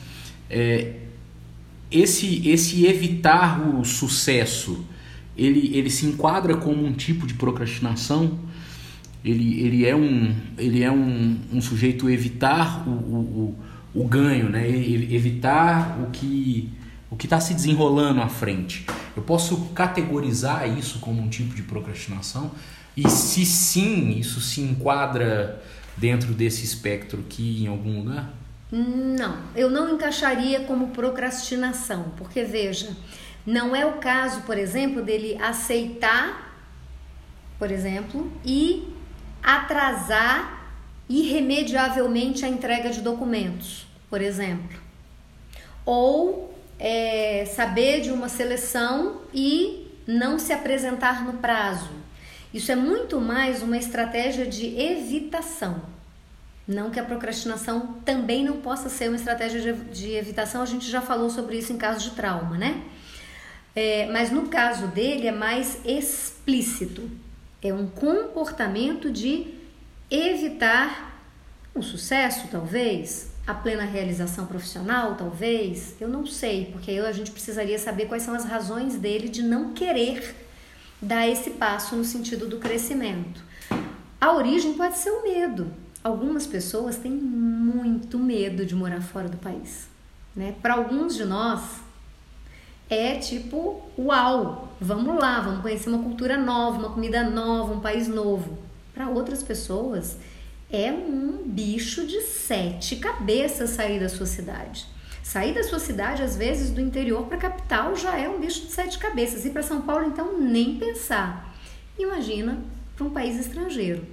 [0.49, 1.02] É,
[1.93, 4.85] esse, esse evitar o sucesso,
[5.37, 8.39] ele, ele se enquadra como um tipo de procrastinação?
[9.25, 13.57] Ele, ele é, um, ele é um, um sujeito evitar o, o,
[13.95, 14.69] o, o ganho, né?
[14.69, 16.73] evitar o que
[17.13, 18.87] o que está se desenrolando à frente.
[19.15, 22.51] Eu posso categorizar isso como um tipo de procrastinação?
[22.97, 25.63] E se sim, isso se enquadra
[25.95, 28.33] dentro desse espectro aqui em algum lugar?
[28.75, 32.97] Não, eu não encaixaria como procrastinação, porque veja,
[33.45, 36.57] não é o caso, por exemplo, dele aceitar,
[37.59, 38.89] por exemplo, e
[39.43, 40.71] atrasar
[41.07, 44.81] irremediavelmente a entrega de documentos, por exemplo.
[45.85, 51.91] Ou é, saber de uma seleção e não se apresentar no prazo.
[52.55, 55.92] Isso é muito mais uma estratégia de evitação.
[56.67, 61.01] Não que a procrastinação também não possa ser uma estratégia de, evitação, a gente já
[61.01, 62.83] falou sobre isso em caso de trauma, né?
[63.75, 67.11] É, mas no caso dele é mais explícito.
[67.61, 69.55] É um comportamento de
[70.11, 71.21] evitar
[71.75, 75.95] o sucesso, talvez, a plena realização profissional, talvez.
[76.01, 79.43] Eu não sei, porque aí a gente precisaria saber quais são as razões dele de
[79.43, 80.37] não querer
[81.01, 83.43] dar esse passo no sentido do crescimento.
[84.21, 85.73] A origem pode ser o medo.
[86.03, 89.89] Algumas pessoas têm muito medo de morar fora do país.
[90.35, 90.55] Né?
[90.61, 91.81] Para alguns de nós,
[92.91, 98.09] é tipo, uau, vamos lá, vamos conhecer uma cultura nova, uma comida nova, um país
[98.09, 98.59] novo.
[98.93, 100.17] Para outras pessoas,
[100.71, 104.87] é um bicho de sete cabeças sair da sua cidade.
[105.23, 108.67] Sair da sua cidade, às vezes, do interior para a capital já é um bicho
[108.67, 109.45] de sete cabeças.
[109.47, 111.55] E para São Paulo, então, nem pensar.
[111.97, 112.59] Imagina
[112.97, 114.05] para um país estrangeiro.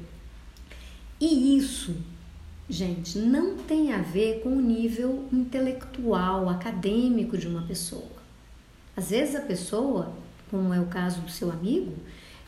[1.20, 1.96] E isso
[2.70, 8.20] gente, não tem a ver com o nível intelectual, acadêmico de uma pessoa.
[8.96, 10.14] Às vezes a pessoa,
[10.52, 11.96] como é o caso do seu amigo,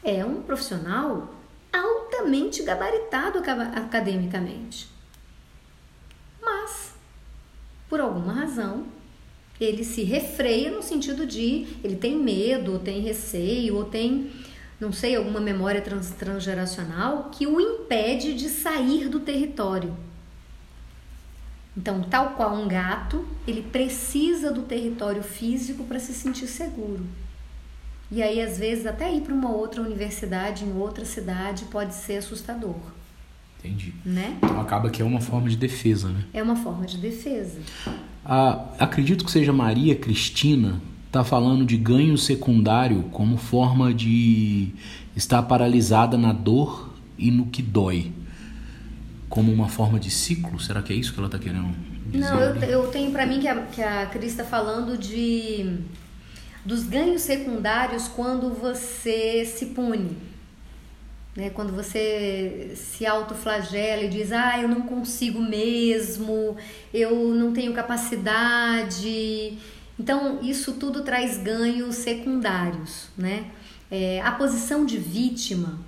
[0.04, 1.34] é um profissional
[1.74, 4.88] altamente gabaritado academicamente.
[6.40, 6.94] Mas,
[7.90, 8.86] por alguma razão,
[9.60, 14.32] ele se refreia no sentido de ele tem medo, ou tem receio, ou tem,
[14.82, 19.96] não sei, alguma memória trans, transgeracional que o impede de sair do território.
[21.78, 27.06] Então, tal qual um gato, ele precisa do território físico para se sentir seguro.
[28.12, 32.18] E aí, às vezes, até ir para uma outra universidade em outra cidade pode ser
[32.18, 32.76] assustador.
[33.60, 33.94] Entendi.
[34.04, 34.38] Né?
[34.38, 36.26] Então acaba que é uma forma de defesa, né?
[36.34, 37.60] É uma forma de defesa.
[38.26, 40.82] Ah, acredito que seja Maria Cristina
[41.12, 44.70] está falando de ganho secundário como forma de
[45.14, 48.14] estar paralisada na dor e no que dói.
[49.28, 50.58] Como uma forma de ciclo?
[50.58, 52.18] Será que é isso que ela está querendo dizer?
[52.18, 55.80] Não, eu, eu tenho para mim que a, que a Cris está falando de
[56.64, 60.16] dos ganhos secundários quando você se pune.
[61.36, 61.50] Né?
[61.50, 66.56] Quando você se autoflagela e diz, ah, eu não consigo mesmo,
[66.94, 69.58] eu não tenho capacidade.
[70.00, 73.08] Então, isso tudo traz ganhos secundários.
[73.18, 73.52] Né?
[73.90, 75.80] É, a posição de vítima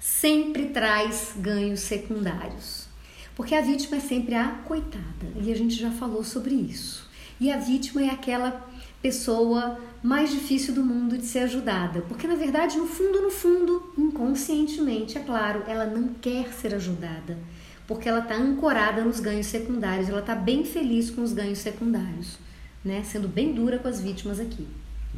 [0.00, 2.88] sempre traz ganhos secundários.
[3.36, 7.08] Porque a vítima é sempre a coitada, e a gente já falou sobre isso.
[7.40, 8.68] E a vítima é aquela
[9.00, 13.92] pessoa mais difícil do mundo de ser ajudada, porque na verdade, no fundo, no fundo,
[13.96, 17.38] inconscientemente, é claro, ela não quer ser ajudada,
[17.86, 22.38] porque ela está ancorada nos ganhos secundários, ela está bem feliz com os ganhos secundários,
[22.84, 23.02] né?
[23.04, 24.66] Sendo bem dura com as vítimas aqui.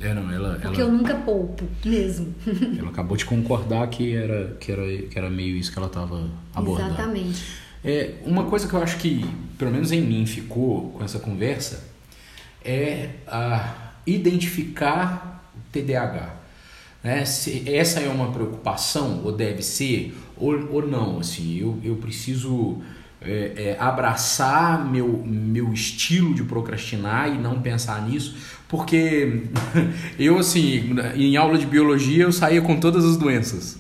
[0.01, 2.35] É, não, ela, porque ela, eu nunca poupo, mesmo.
[2.79, 6.29] ela acabou de concordar que era, que era, que era meio isso que ela estava
[6.55, 6.94] abordando.
[6.94, 7.44] Exatamente.
[7.85, 9.25] É, uma coisa que eu acho que,
[9.59, 11.85] pelo menos em mim, ficou com essa conversa
[12.64, 16.37] é a identificar o TDAH.
[17.03, 17.25] Né?
[17.25, 21.18] Se essa é uma preocupação, ou deve ser, ou, ou não.
[21.18, 22.81] Assim, eu, eu preciso
[23.24, 28.37] é, é, abraçar meu, meu estilo de procrastinar e não pensar nisso,
[28.68, 29.42] porque
[30.18, 33.78] eu, assim, em aula de biologia eu saía com todas as doenças.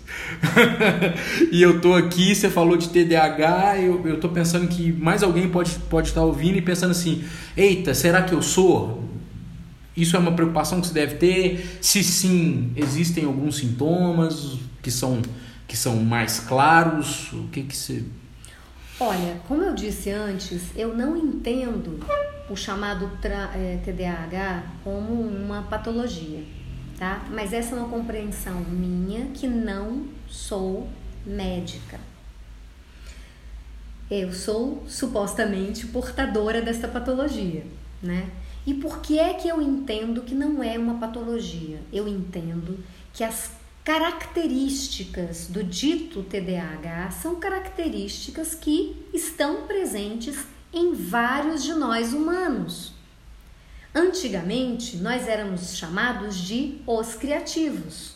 [1.50, 5.48] e eu tô aqui, você falou de TDAH, eu, eu tô pensando que mais alguém
[5.48, 7.24] pode, pode estar ouvindo e pensando assim:
[7.56, 9.02] eita, será que eu sou?
[9.96, 11.78] Isso é uma preocupação que se deve ter?
[11.80, 15.20] Se sim, existem alguns sintomas que são,
[15.68, 17.32] que são mais claros?
[17.32, 18.04] O que que se...
[19.04, 21.98] Olha, como eu disse antes, eu não entendo
[22.48, 23.10] o chamado
[23.52, 26.44] é, TDAH como uma patologia,
[26.96, 27.26] tá?
[27.28, 30.88] Mas essa é uma compreensão minha que não sou
[31.26, 31.98] médica.
[34.08, 37.66] Eu sou supostamente portadora desta patologia,
[38.00, 38.30] né?
[38.64, 41.80] E por que é que eu entendo que não é uma patologia?
[41.92, 42.78] Eu entendo
[43.12, 43.50] que as
[43.84, 50.38] características do dito TDAH são características que estão presentes
[50.72, 52.92] em vários de nós humanos.
[53.92, 58.14] Antigamente, nós éramos chamados de os criativos.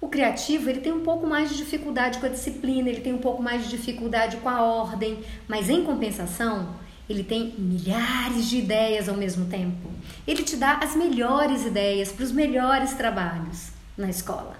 [0.00, 3.18] O criativo ele tem um pouco mais de dificuldade com a disciplina, ele tem um
[3.18, 6.74] pouco mais de dificuldade com a ordem, mas em compensação,
[7.10, 9.90] ele tem milhares de ideias ao mesmo tempo.
[10.26, 14.56] Ele te dá as melhores ideias para os melhores trabalhos na escola.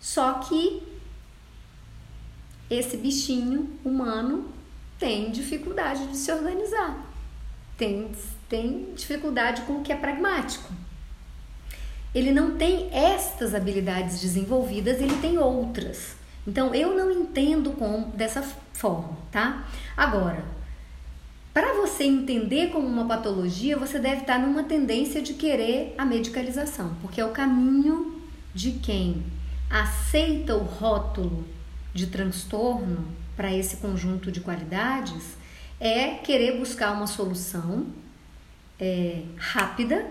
[0.00, 0.82] Só que
[2.68, 4.48] esse bichinho humano
[4.98, 7.06] tem dificuldade de se organizar,
[7.76, 8.10] tem,
[8.48, 10.72] tem dificuldade com o que é pragmático.
[12.14, 16.14] Ele não tem estas habilidades desenvolvidas, ele tem outras.
[16.46, 19.66] Então eu não entendo como dessa forma, tá?
[19.96, 20.44] Agora,
[21.52, 26.96] para você entender como uma patologia, você deve estar numa tendência de querer a medicalização,
[27.02, 28.22] porque é o caminho
[28.54, 29.22] de quem
[29.68, 31.44] aceita o rótulo
[31.92, 35.36] de transtorno para esse conjunto de qualidades
[35.78, 37.86] é querer buscar uma solução
[38.78, 40.06] é, rápida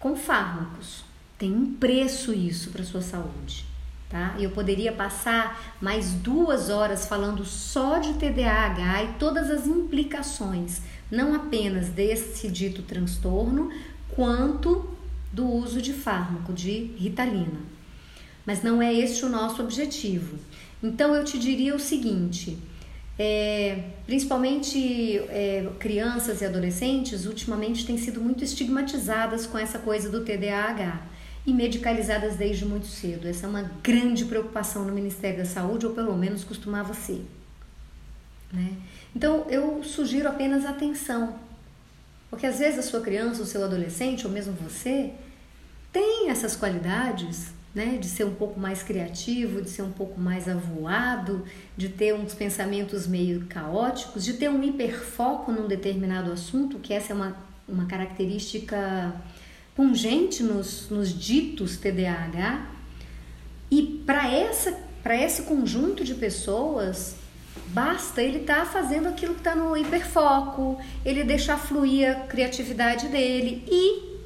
[0.00, 1.04] com fármacos.
[1.38, 3.67] Tem um preço isso para sua saúde
[4.08, 4.34] tá?
[4.38, 10.80] Eu poderia passar mais duas horas falando só de TDAH e todas as implicações,
[11.10, 13.70] não apenas desse dito transtorno,
[14.08, 14.88] quanto
[15.32, 17.60] do uso de fármaco, de ritalina.
[18.46, 20.38] Mas não é este o nosso objetivo.
[20.82, 22.56] Então eu te diria o seguinte:
[23.18, 30.24] é, principalmente é, crianças e adolescentes, ultimamente têm sido muito estigmatizadas com essa coisa do
[30.24, 33.26] TDAH e medicalizadas desde muito cedo.
[33.26, 37.24] Essa é uma grande preocupação no Ministério da Saúde, ou pelo menos costumava ser.
[38.52, 38.72] Né?
[39.14, 41.34] Então eu sugiro apenas atenção,
[42.30, 45.12] porque às vezes a sua criança, o seu adolescente, ou mesmo você,
[45.92, 50.48] tem essas qualidades né, de ser um pouco mais criativo, de ser um pouco mais
[50.48, 51.44] avoado,
[51.76, 57.12] de ter uns pensamentos meio caóticos, de ter um hiperfoco num determinado assunto, que essa
[57.12, 57.36] é uma,
[57.68, 59.14] uma característica
[59.78, 62.66] pungente nos, nos ditos TDAH.
[63.70, 67.14] E para essa para esse conjunto de pessoas,
[67.68, 73.06] basta ele estar tá fazendo aquilo que está no hiperfoco, ele deixar fluir a criatividade
[73.06, 74.18] dele e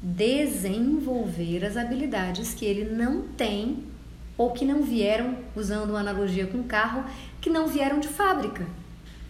[0.00, 3.84] desenvolver as habilidades que ele não tem
[4.38, 7.04] ou que não vieram, usando uma analogia com o carro,
[7.40, 8.64] que não vieram de fábrica.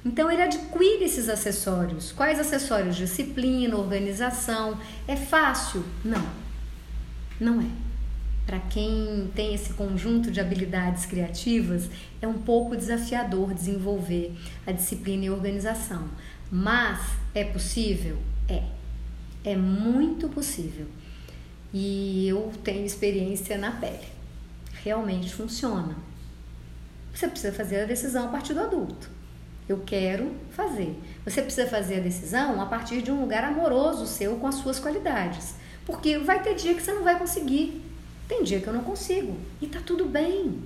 [0.04, 2.12] Então ele adquire esses acessórios.
[2.12, 2.96] Quais acessórios?
[2.96, 4.78] Disciplina, organização.
[5.08, 5.84] É fácil?
[6.04, 6.24] Não.
[7.40, 7.66] Não é.
[8.46, 11.88] Para quem tem esse conjunto de habilidades criativas,
[12.20, 14.36] é um pouco desafiador desenvolver
[14.66, 16.08] a disciplina e a organização.
[16.50, 17.00] Mas
[17.34, 18.18] é possível?
[18.46, 18.62] É
[19.44, 20.86] é muito possível.
[21.72, 24.08] E eu tenho experiência na pele.
[24.82, 25.94] Realmente funciona.
[27.12, 29.10] Você precisa fazer a decisão a partir do adulto.
[29.68, 30.98] Eu quero fazer.
[31.24, 34.78] Você precisa fazer a decisão a partir de um lugar amoroso seu com as suas
[34.78, 35.54] qualidades.
[35.86, 37.82] Porque vai ter dia que você não vai conseguir.
[38.28, 39.36] Tem dia que eu não consigo.
[39.60, 40.62] E tá tudo bem.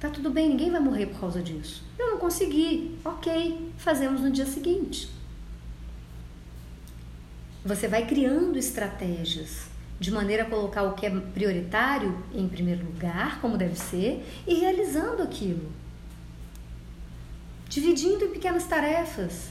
[0.00, 1.84] Tá tudo bem, ninguém vai morrer por causa disso.
[1.98, 2.96] Eu não consegui.
[3.04, 5.10] Ok, fazemos no dia seguinte.
[7.64, 9.66] Você vai criando estratégias
[9.98, 14.54] de maneira a colocar o que é prioritário em primeiro lugar, como deve ser, e
[14.54, 15.68] realizando aquilo.
[17.68, 19.50] Dividindo em pequenas tarefas,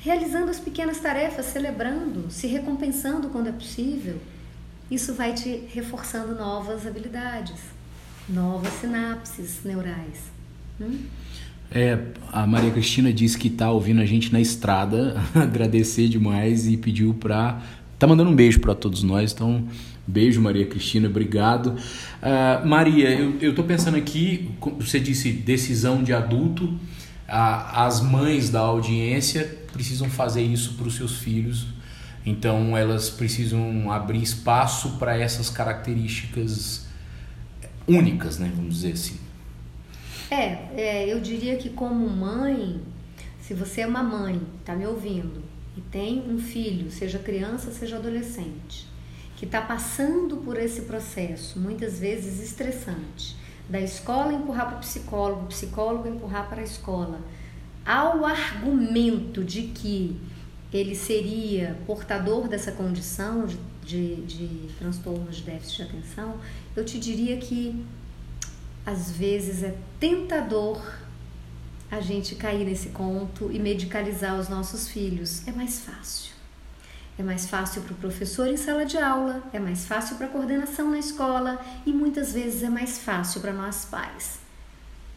[0.00, 4.18] realizando as pequenas tarefas, celebrando, se recompensando quando é possível.
[4.90, 7.60] Isso vai te reforçando novas habilidades,
[8.28, 10.30] novas sinapses neurais.
[10.80, 10.98] Hum?
[11.70, 11.98] É,
[12.30, 17.14] a Maria Cristina disse que tá ouvindo a gente na estrada, agradecer demais e pediu
[17.14, 17.62] para
[17.98, 19.64] tá mandando um beijo para todos nós, então
[20.04, 21.68] beijo Maria Cristina, obrigado.
[22.20, 26.76] Uh, Maria, eu, eu tô pensando aqui, você disse decisão de adulto,
[27.32, 31.66] uh, as mães da audiência precisam fazer isso para os seus filhos,
[32.24, 36.86] então elas precisam abrir espaço para essas características
[37.88, 39.18] únicas, né, vamos dizer assim.
[40.30, 42.80] É, é, eu diria que como mãe,
[43.40, 45.42] se você é uma mãe, tá me ouvindo,
[45.76, 48.86] e tem um filho, seja criança, seja adolescente,
[49.36, 53.36] que está passando por esse processo, muitas vezes estressante,
[53.68, 57.20] da escola empurrar para o psicólogo, psicólogo empurrar para a escola,
[57.84, 60.20] ao argumento de que
[60.72, 66.36] ele seria portador dessa condição de, de, de transtorno de déficit de atenção,
[66.74, 67.84] eu te diria que
[68.84, 70.80] às vezes é tentador
[71.90, 75.46] a gente cair nesse conto e medicalizar os nossos filhos.
[75.46, 76.32] É mais fácil.
[77.18, 80.30] É mais fácil para o professor em sala de aula, é mais fácil para a
[80.30, 84.40] coordenação na escola e muitas vezes é mais fácil para nós pais.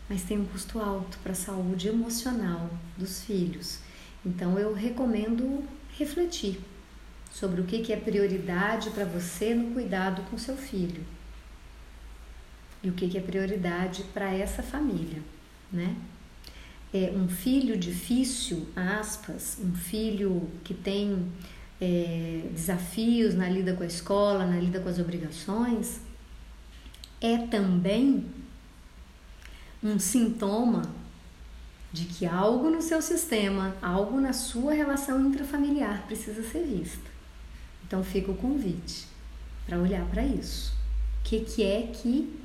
[0.09, 3.79] Mas tem um custo alto para a saúde emocional dos filhos.
[4.25, 5.63] Então eu recomendo
[5.97, 6.59] refletir
[7.31, 11.03] sobre o que é prioridade para você no cuidado com seu filho
[12.85, 15.19] e o que, é prioridade para essa família,
[15.71, 15.95] né?
[16.93, 21.25] É um filho difícil, aspas, um filho que tem
[21.79, 25.99] é, desafios na lida com a escola, na lida com as obrigações,
[27.21, 28.25] é também
[29.83, 30.83] um sintoma
[31.91, 37.09] de que algo no seu sistema, algo na sua relação intrafamiliar precisa ser visto.
[37.87, 39.07] Então fica o convite
[39.65, 40.73] para olhar para isso.
[41.21, 42.37] O que, que é que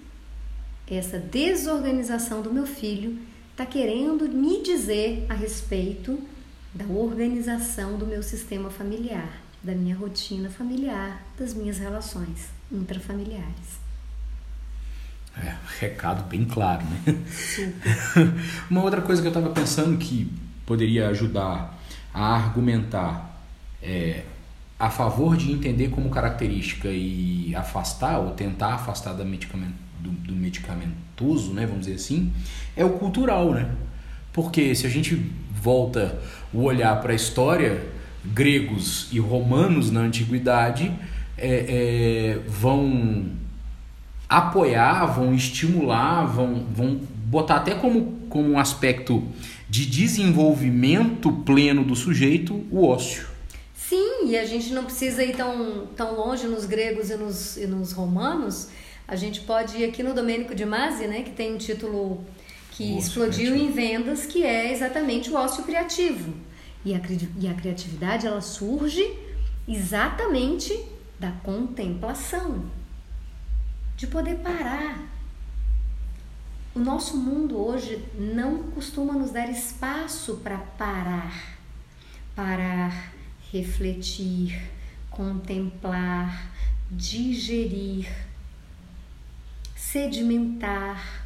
[0.87, 3.19] essa desorganização do meu filho
[3.51, 6.21] está querendo me dizer a respeito
[6.75, 9.29] da organização do meu sistema familiar,
[9.63, 13.81] da minha rotina familiar, das minhas relações intrafamiliares.
[15.37, 17.17] É, recado bem claro, né?
[18.71, 20.31] Uma outra coisa que eu estava pensando que
[20.67, 21.79] poderia ajudar
[22.13, 23.41] a argumentar
[23.83, 24.25] é,
[24.79, 30.33] a favor de entender como característica e afastar ou tentar afastar da medicamento do, do
[30.33, 32.33] medicamentoso, né, vamos dizer assim,
[32.77, 33.71] é o cultural, né?
[34.33, 35.31] Porque se a gente
[35.61, 36.19] volta
[36.53, 37.87] o olhar para a história,
[38.25, 40.93] gregos e romanos na antiguidade
[41.37, 43.27] é, é, vão
[44.29, 49.23] apoiar, vão estimular, vão, vão botar até como, como um aspecto
[49.69, 53.27] de desenvolvimento pleno do sujeito o ócio.
[53.75, 57.67] Sim, e a gente não precisa ir tão, tão longe nos gregos e nos, e
[57.67, 58.69] nos romanos
[59.09, 62.25] a gente pode ir aqui no Domênico de Masi, né, que tem um título
[62.81, 63.57] que explodiu criativo.
[63.57, 66.33] em vendas, que é exatamente o ócio criativo.
[66.83, 67.01] E a,
[67.39, 69.19] e a criatividade ela surge
[69.69, 70.83] exatamente
[71.19, 72.71] da contemplação,
[73.99, 74.99] de poder parar.
[76.75, 81.59] O nosso mundo hoje não costuma nos dar espaço para parar,
[82.35, 83.13] parar,
[83.53, 84.59] refletir,
[85.11, 86.51] contemplar,
[86.91, 88.09] digerir,
[89.77, 91.20] sedimentar.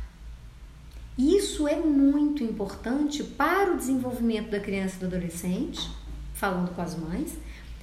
[1.17, 5.89] Isso é muito importante para o desenvolvimento da criança e do adolescente,
[6.35, 7.39] falando com as mães,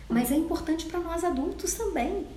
[0.10, 2.28] mas é importante para nós adultos também,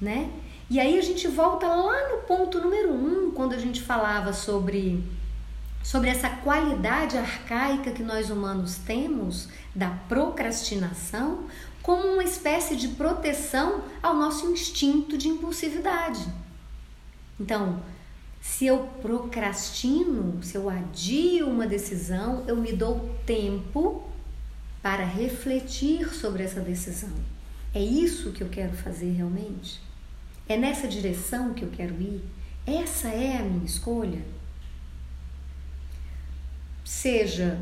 [0.00, 0.30] né?
[0.68, 5.02] E aí a gente volta lá no ponto número um, quando a gente falava sobre,
[5.82, 11.44] sobre essa qualidade arcaica que nós humanos temos da procrastinação
[11.80, 16.26] como uma espécie de proteção ao nosso instinto de impulsividade.
[17.40, 17.80] Então,
[18.40, 24.04] se eu procrastino, se eu adio uma decisão, eu me dou tempo
[24.82, 27.12] para refletir sobre essa decisão.
[27.74, 29.80] É isso que eu quero fazer realmente?
[30.48, 32.22] É nessa direção que eu quero ir?
[32.66, 34.20] Essa é a minha escolha?
[36.84, 37.60] Seja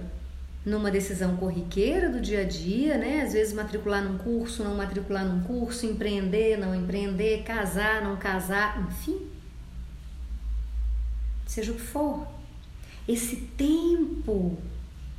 [0.64, 3.22] numa decisão corriqueira do dia a dia, né?
[3.22, 8.84] Às vezes matricular num curso, não matricular num curso, empreender, não empreender, casar, não casar,
[8.88, 9.35] enfim.
[11.46, 12.26] Seja o que for.
[13.08, 14.58] Esse tempo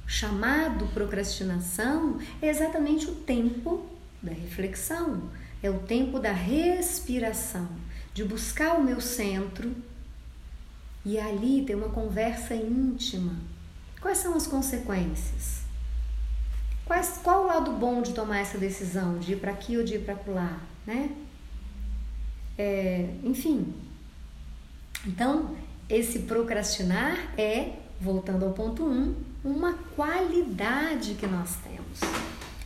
[0.05, 3.85] chamado procrastinação é exatamente o tempo
[4.21, 5.29] da reflexão,
[5.63, 7.67] é o tempo da respiração,
[8.13, 9.73] de buscar o meu centro
[11.05, 13.33] e ali ter uma conversa íntima.
[14.01, 15.61] Quais são as consequências?
[16.85, 19.95] Quais, qual o lado bom de tomar essa decisão, de ir para aqui ou de
[19.95, 21.11] ir para lá, né?
[22.57, 23.73] É, enfim.
[25.05, 25.55] Então,
[25.89, 31.99] esse procrastinar é, voltando ao ponto 1, um, uma qualidade que nós temos.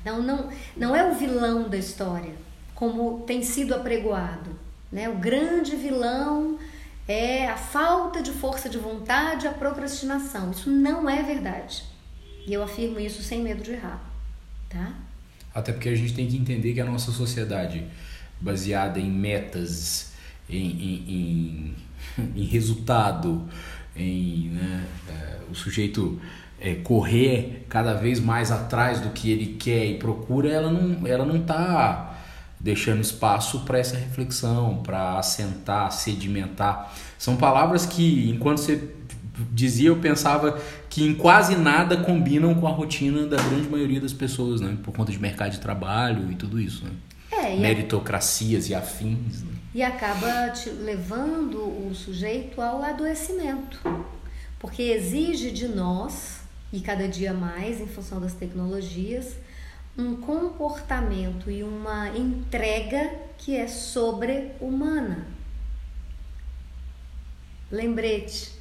[0.04, 2.34] Não, não, não é o vilão da história,
[2.74, 4.52] como tem sido apregoado.
[4.92, 5.08] Né?
[5.08, 6.58] O grande vilão
[7.08, 10.52] é a falta de força de vontade, a procrastinação.
[10.52, 11.84] Isso não é verdade.
[12.48, 14.02] E eu afirmo isso sem medo de errar.
[14.70, 14.94] Tá?
[15.54, 17.86] Até porque a gente tem que entender que a nossa sociedade,
[18.40, 20.11] baseada em metas,
[20.52, 21.76] em, em,
[22.18, 23.48] em, em resultado,
[23.96, 26.20] em né, é, o sujeito
[26.60, 31.26] é, correr cada vez mais atrás do que ele quer e procura, ela não ela
[31.26, 32.20] não está
[32.60, 36.94] deixando espaço para essa reflexão, para assentar, sedimentar.
[37.18, 38.94] São palavras que, enquanto você
[39.52, 44.14] dizia, eu pensava que em quase nada combinam com a rotina da grande maioria das
[44.14, 44.78] pessoas, né?
[44.84, 46.92] Por conta de mercado de trabalho e tudo isso, né?
[47.32, 48.70] É, e Meritocracias a...
[48.70, 49.42] e afins.
[49.42, 49.61] Né?
[49.74, 53.80] E acaba te levando o sujeito ao adoecimento,
[54.60, 56.42] porque exige de nós
[56.74, 59.36] e cada dia mais em função das tecnologias,
[59.98, 65.28] um comportamento e uma entrega que é sobre-humana.
[67.70, 68.52] Lembrete,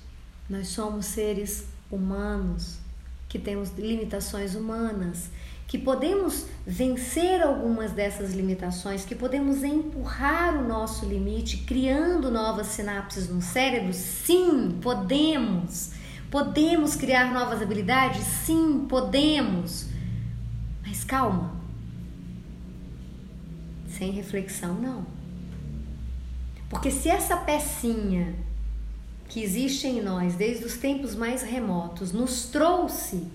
[0.49, 2.79] nós somos seres humanos
[3.29, 5.31] que temos limitações humanas,
[5.71, 13.29] que podemos vencer algumas dessas limitações, que podemos empurrar o nosso limite, criando novas sinapses
[13.29, 13.93] no cérebro?
[13.93, 15.93] Sim, podemos.
[16.29, 18.27] Podemos criar novas habilidades?
[18.27, 19.87] Sim, podemos.
[20.85, 21.55] Mas calma.
[23.91, 25.07] Sem reflexão, não.
[26.69, 28.35] Porque se essa pecinha
[29.29, 33.29] que existe em nós desde os tempos mais remotos nos trouxe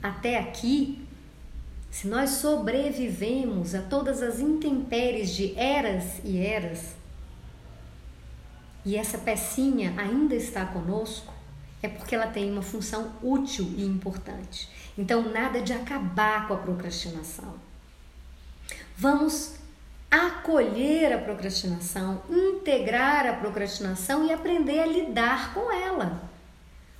[0.00, 1.01] até aqui,
[1.92, 6.94] se nós sobrevivemos a todas as intempéries de eras e eras,
[8.82, 11.32] e essa pecinha ainda está conosco,
[11.82, 14.70] é porque ela tem uma função útil e importante.
[14.96, 17.54] Então, nada de acabar com a procrastinação.
[18.96, 19.56] Vamos
[20.10, 26.22] acolher a procrastinação, integrar a procrastinação e aprender a lidar com ela.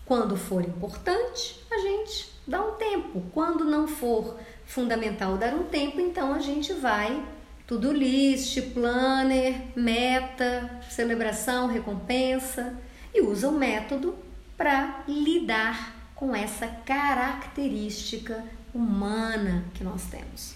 [0.04, 3.22] Quando for importante, a gente dá um tempo.
[3.32, 4.38] Quando não for
[4.72, 7.22] fundamental dar um tempo, então a gente vai
[7.66, 12.74] tudo list, planner, meta, celebração, recompensa
[13.14, 14.14] e usa o método
[14.56, 18.42] para lidar com essa característica
[18.74, 20.54] humana que nós temos.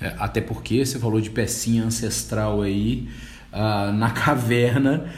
[0.00, 3.08] É, até porque você falou de pecinha ancestral aí,
[3.52, 5.10] uh, na caverna,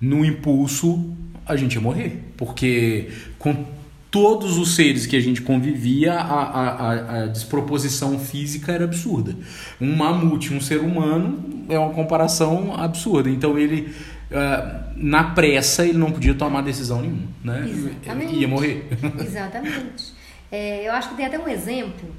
[0.00, 1.12] no impulso,
[1.44, 2.22] a gente ia morrer.
[2.36, 3.79] Porque com
[4.10, 9.36] todos os seres que a gente convivia, a, a, a, desproposição física era absurda.
[9.80, 13.30] Um mamute, um ser humano, é uma comparação absurda.
[13.30, 13.94] Então ele
[14.30, 17.68] uh, na pressa ele não podia tomar decisão nenhuma, né?
[17.68, 18.34] Exatamente.
[18.34, 18.88] Ia morrer.
[19.24, 20.12] Exatamente.
[20.50, 22.10] É, eu acho que tem até um exemplo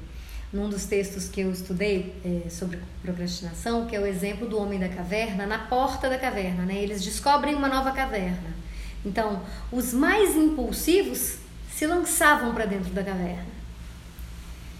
[0.50, 4.78] num dos textos que eu estudei é, sobre procrastinação, que é o exemplo do homem
[4.78, 6.74] da caverna na porta da caverna, né?
[6.82, 8.62] Eles descobrem uma nova caverna.
[9.04, 11.41] Então, os mais impulsivos
[11.82, 13.44] se lançavam para dentro da caverna.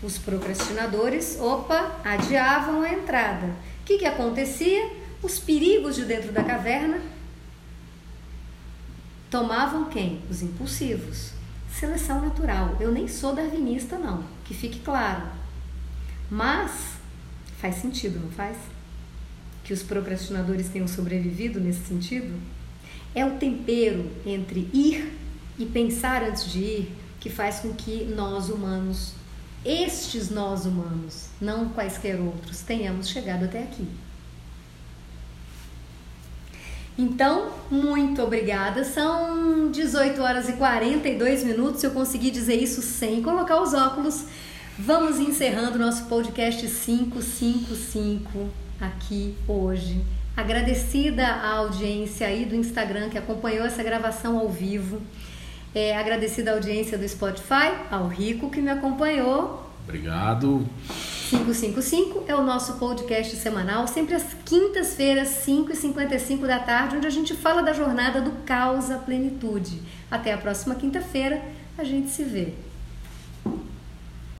[0.05, 3.47] Os procrastinadores, opa, adiavam a entrada.
[3.81, 4.89] O que, que acontecia?
[5.21, 7.01] Os perigos de dentro da caverna
[9.29, 10.23] tomavam quem?
[10.31, 11.33] Os impulsivos.
[11.73, 12.77] Seleção natural.
[12.79, 15.25] Eu nem sou darwinista, não, que fique claro.
[16.31, 16.93] Mas
[17.61, 18.57] faz sentido, não faz?
[19.65, 22.39] Que os procrastinadores tenham sobrevivido nesse sentido?
[23.13, 25.22] É o tempero entre ir
[25.59, 29.13] e pensar antes de ir que faz com que nós humanos,
[29.65, 33.87] estes nós humanos, não quaisquer outros, tenhamos chegado até aqui.
[36.99, 38.85] Então, muito obrigada.
[38.85, 41.83] São 18 horas e 42 minutos.
[41.83, 44.25] Eu consegui dizer isso sem colocar os óculos.
[44.79, 48.49] Vamos encerrando nosso podcast 555
[48.81, 50.05] aqui hoje.
[50.37, 55.01] Agradecida à audiência aí do Instagram que acompanhou essa gravação ao vivo.
[55.75, 59.67] É, agradecida à audiência do Spotify, ao Rico que me acompanhou.
[59.85, 60.67] Obrigado.
[61.31, 67.35] 555 é o nosso podcast semanal, sempre às quintas-feiras, 5h55 da tarde, onde a gente
[67.35, 69.81] fala da jornada do caos à plenitude.
[70.11, 71.43] Até a próxima quinta-feira,
[71.79, 72.53] a gente se vê.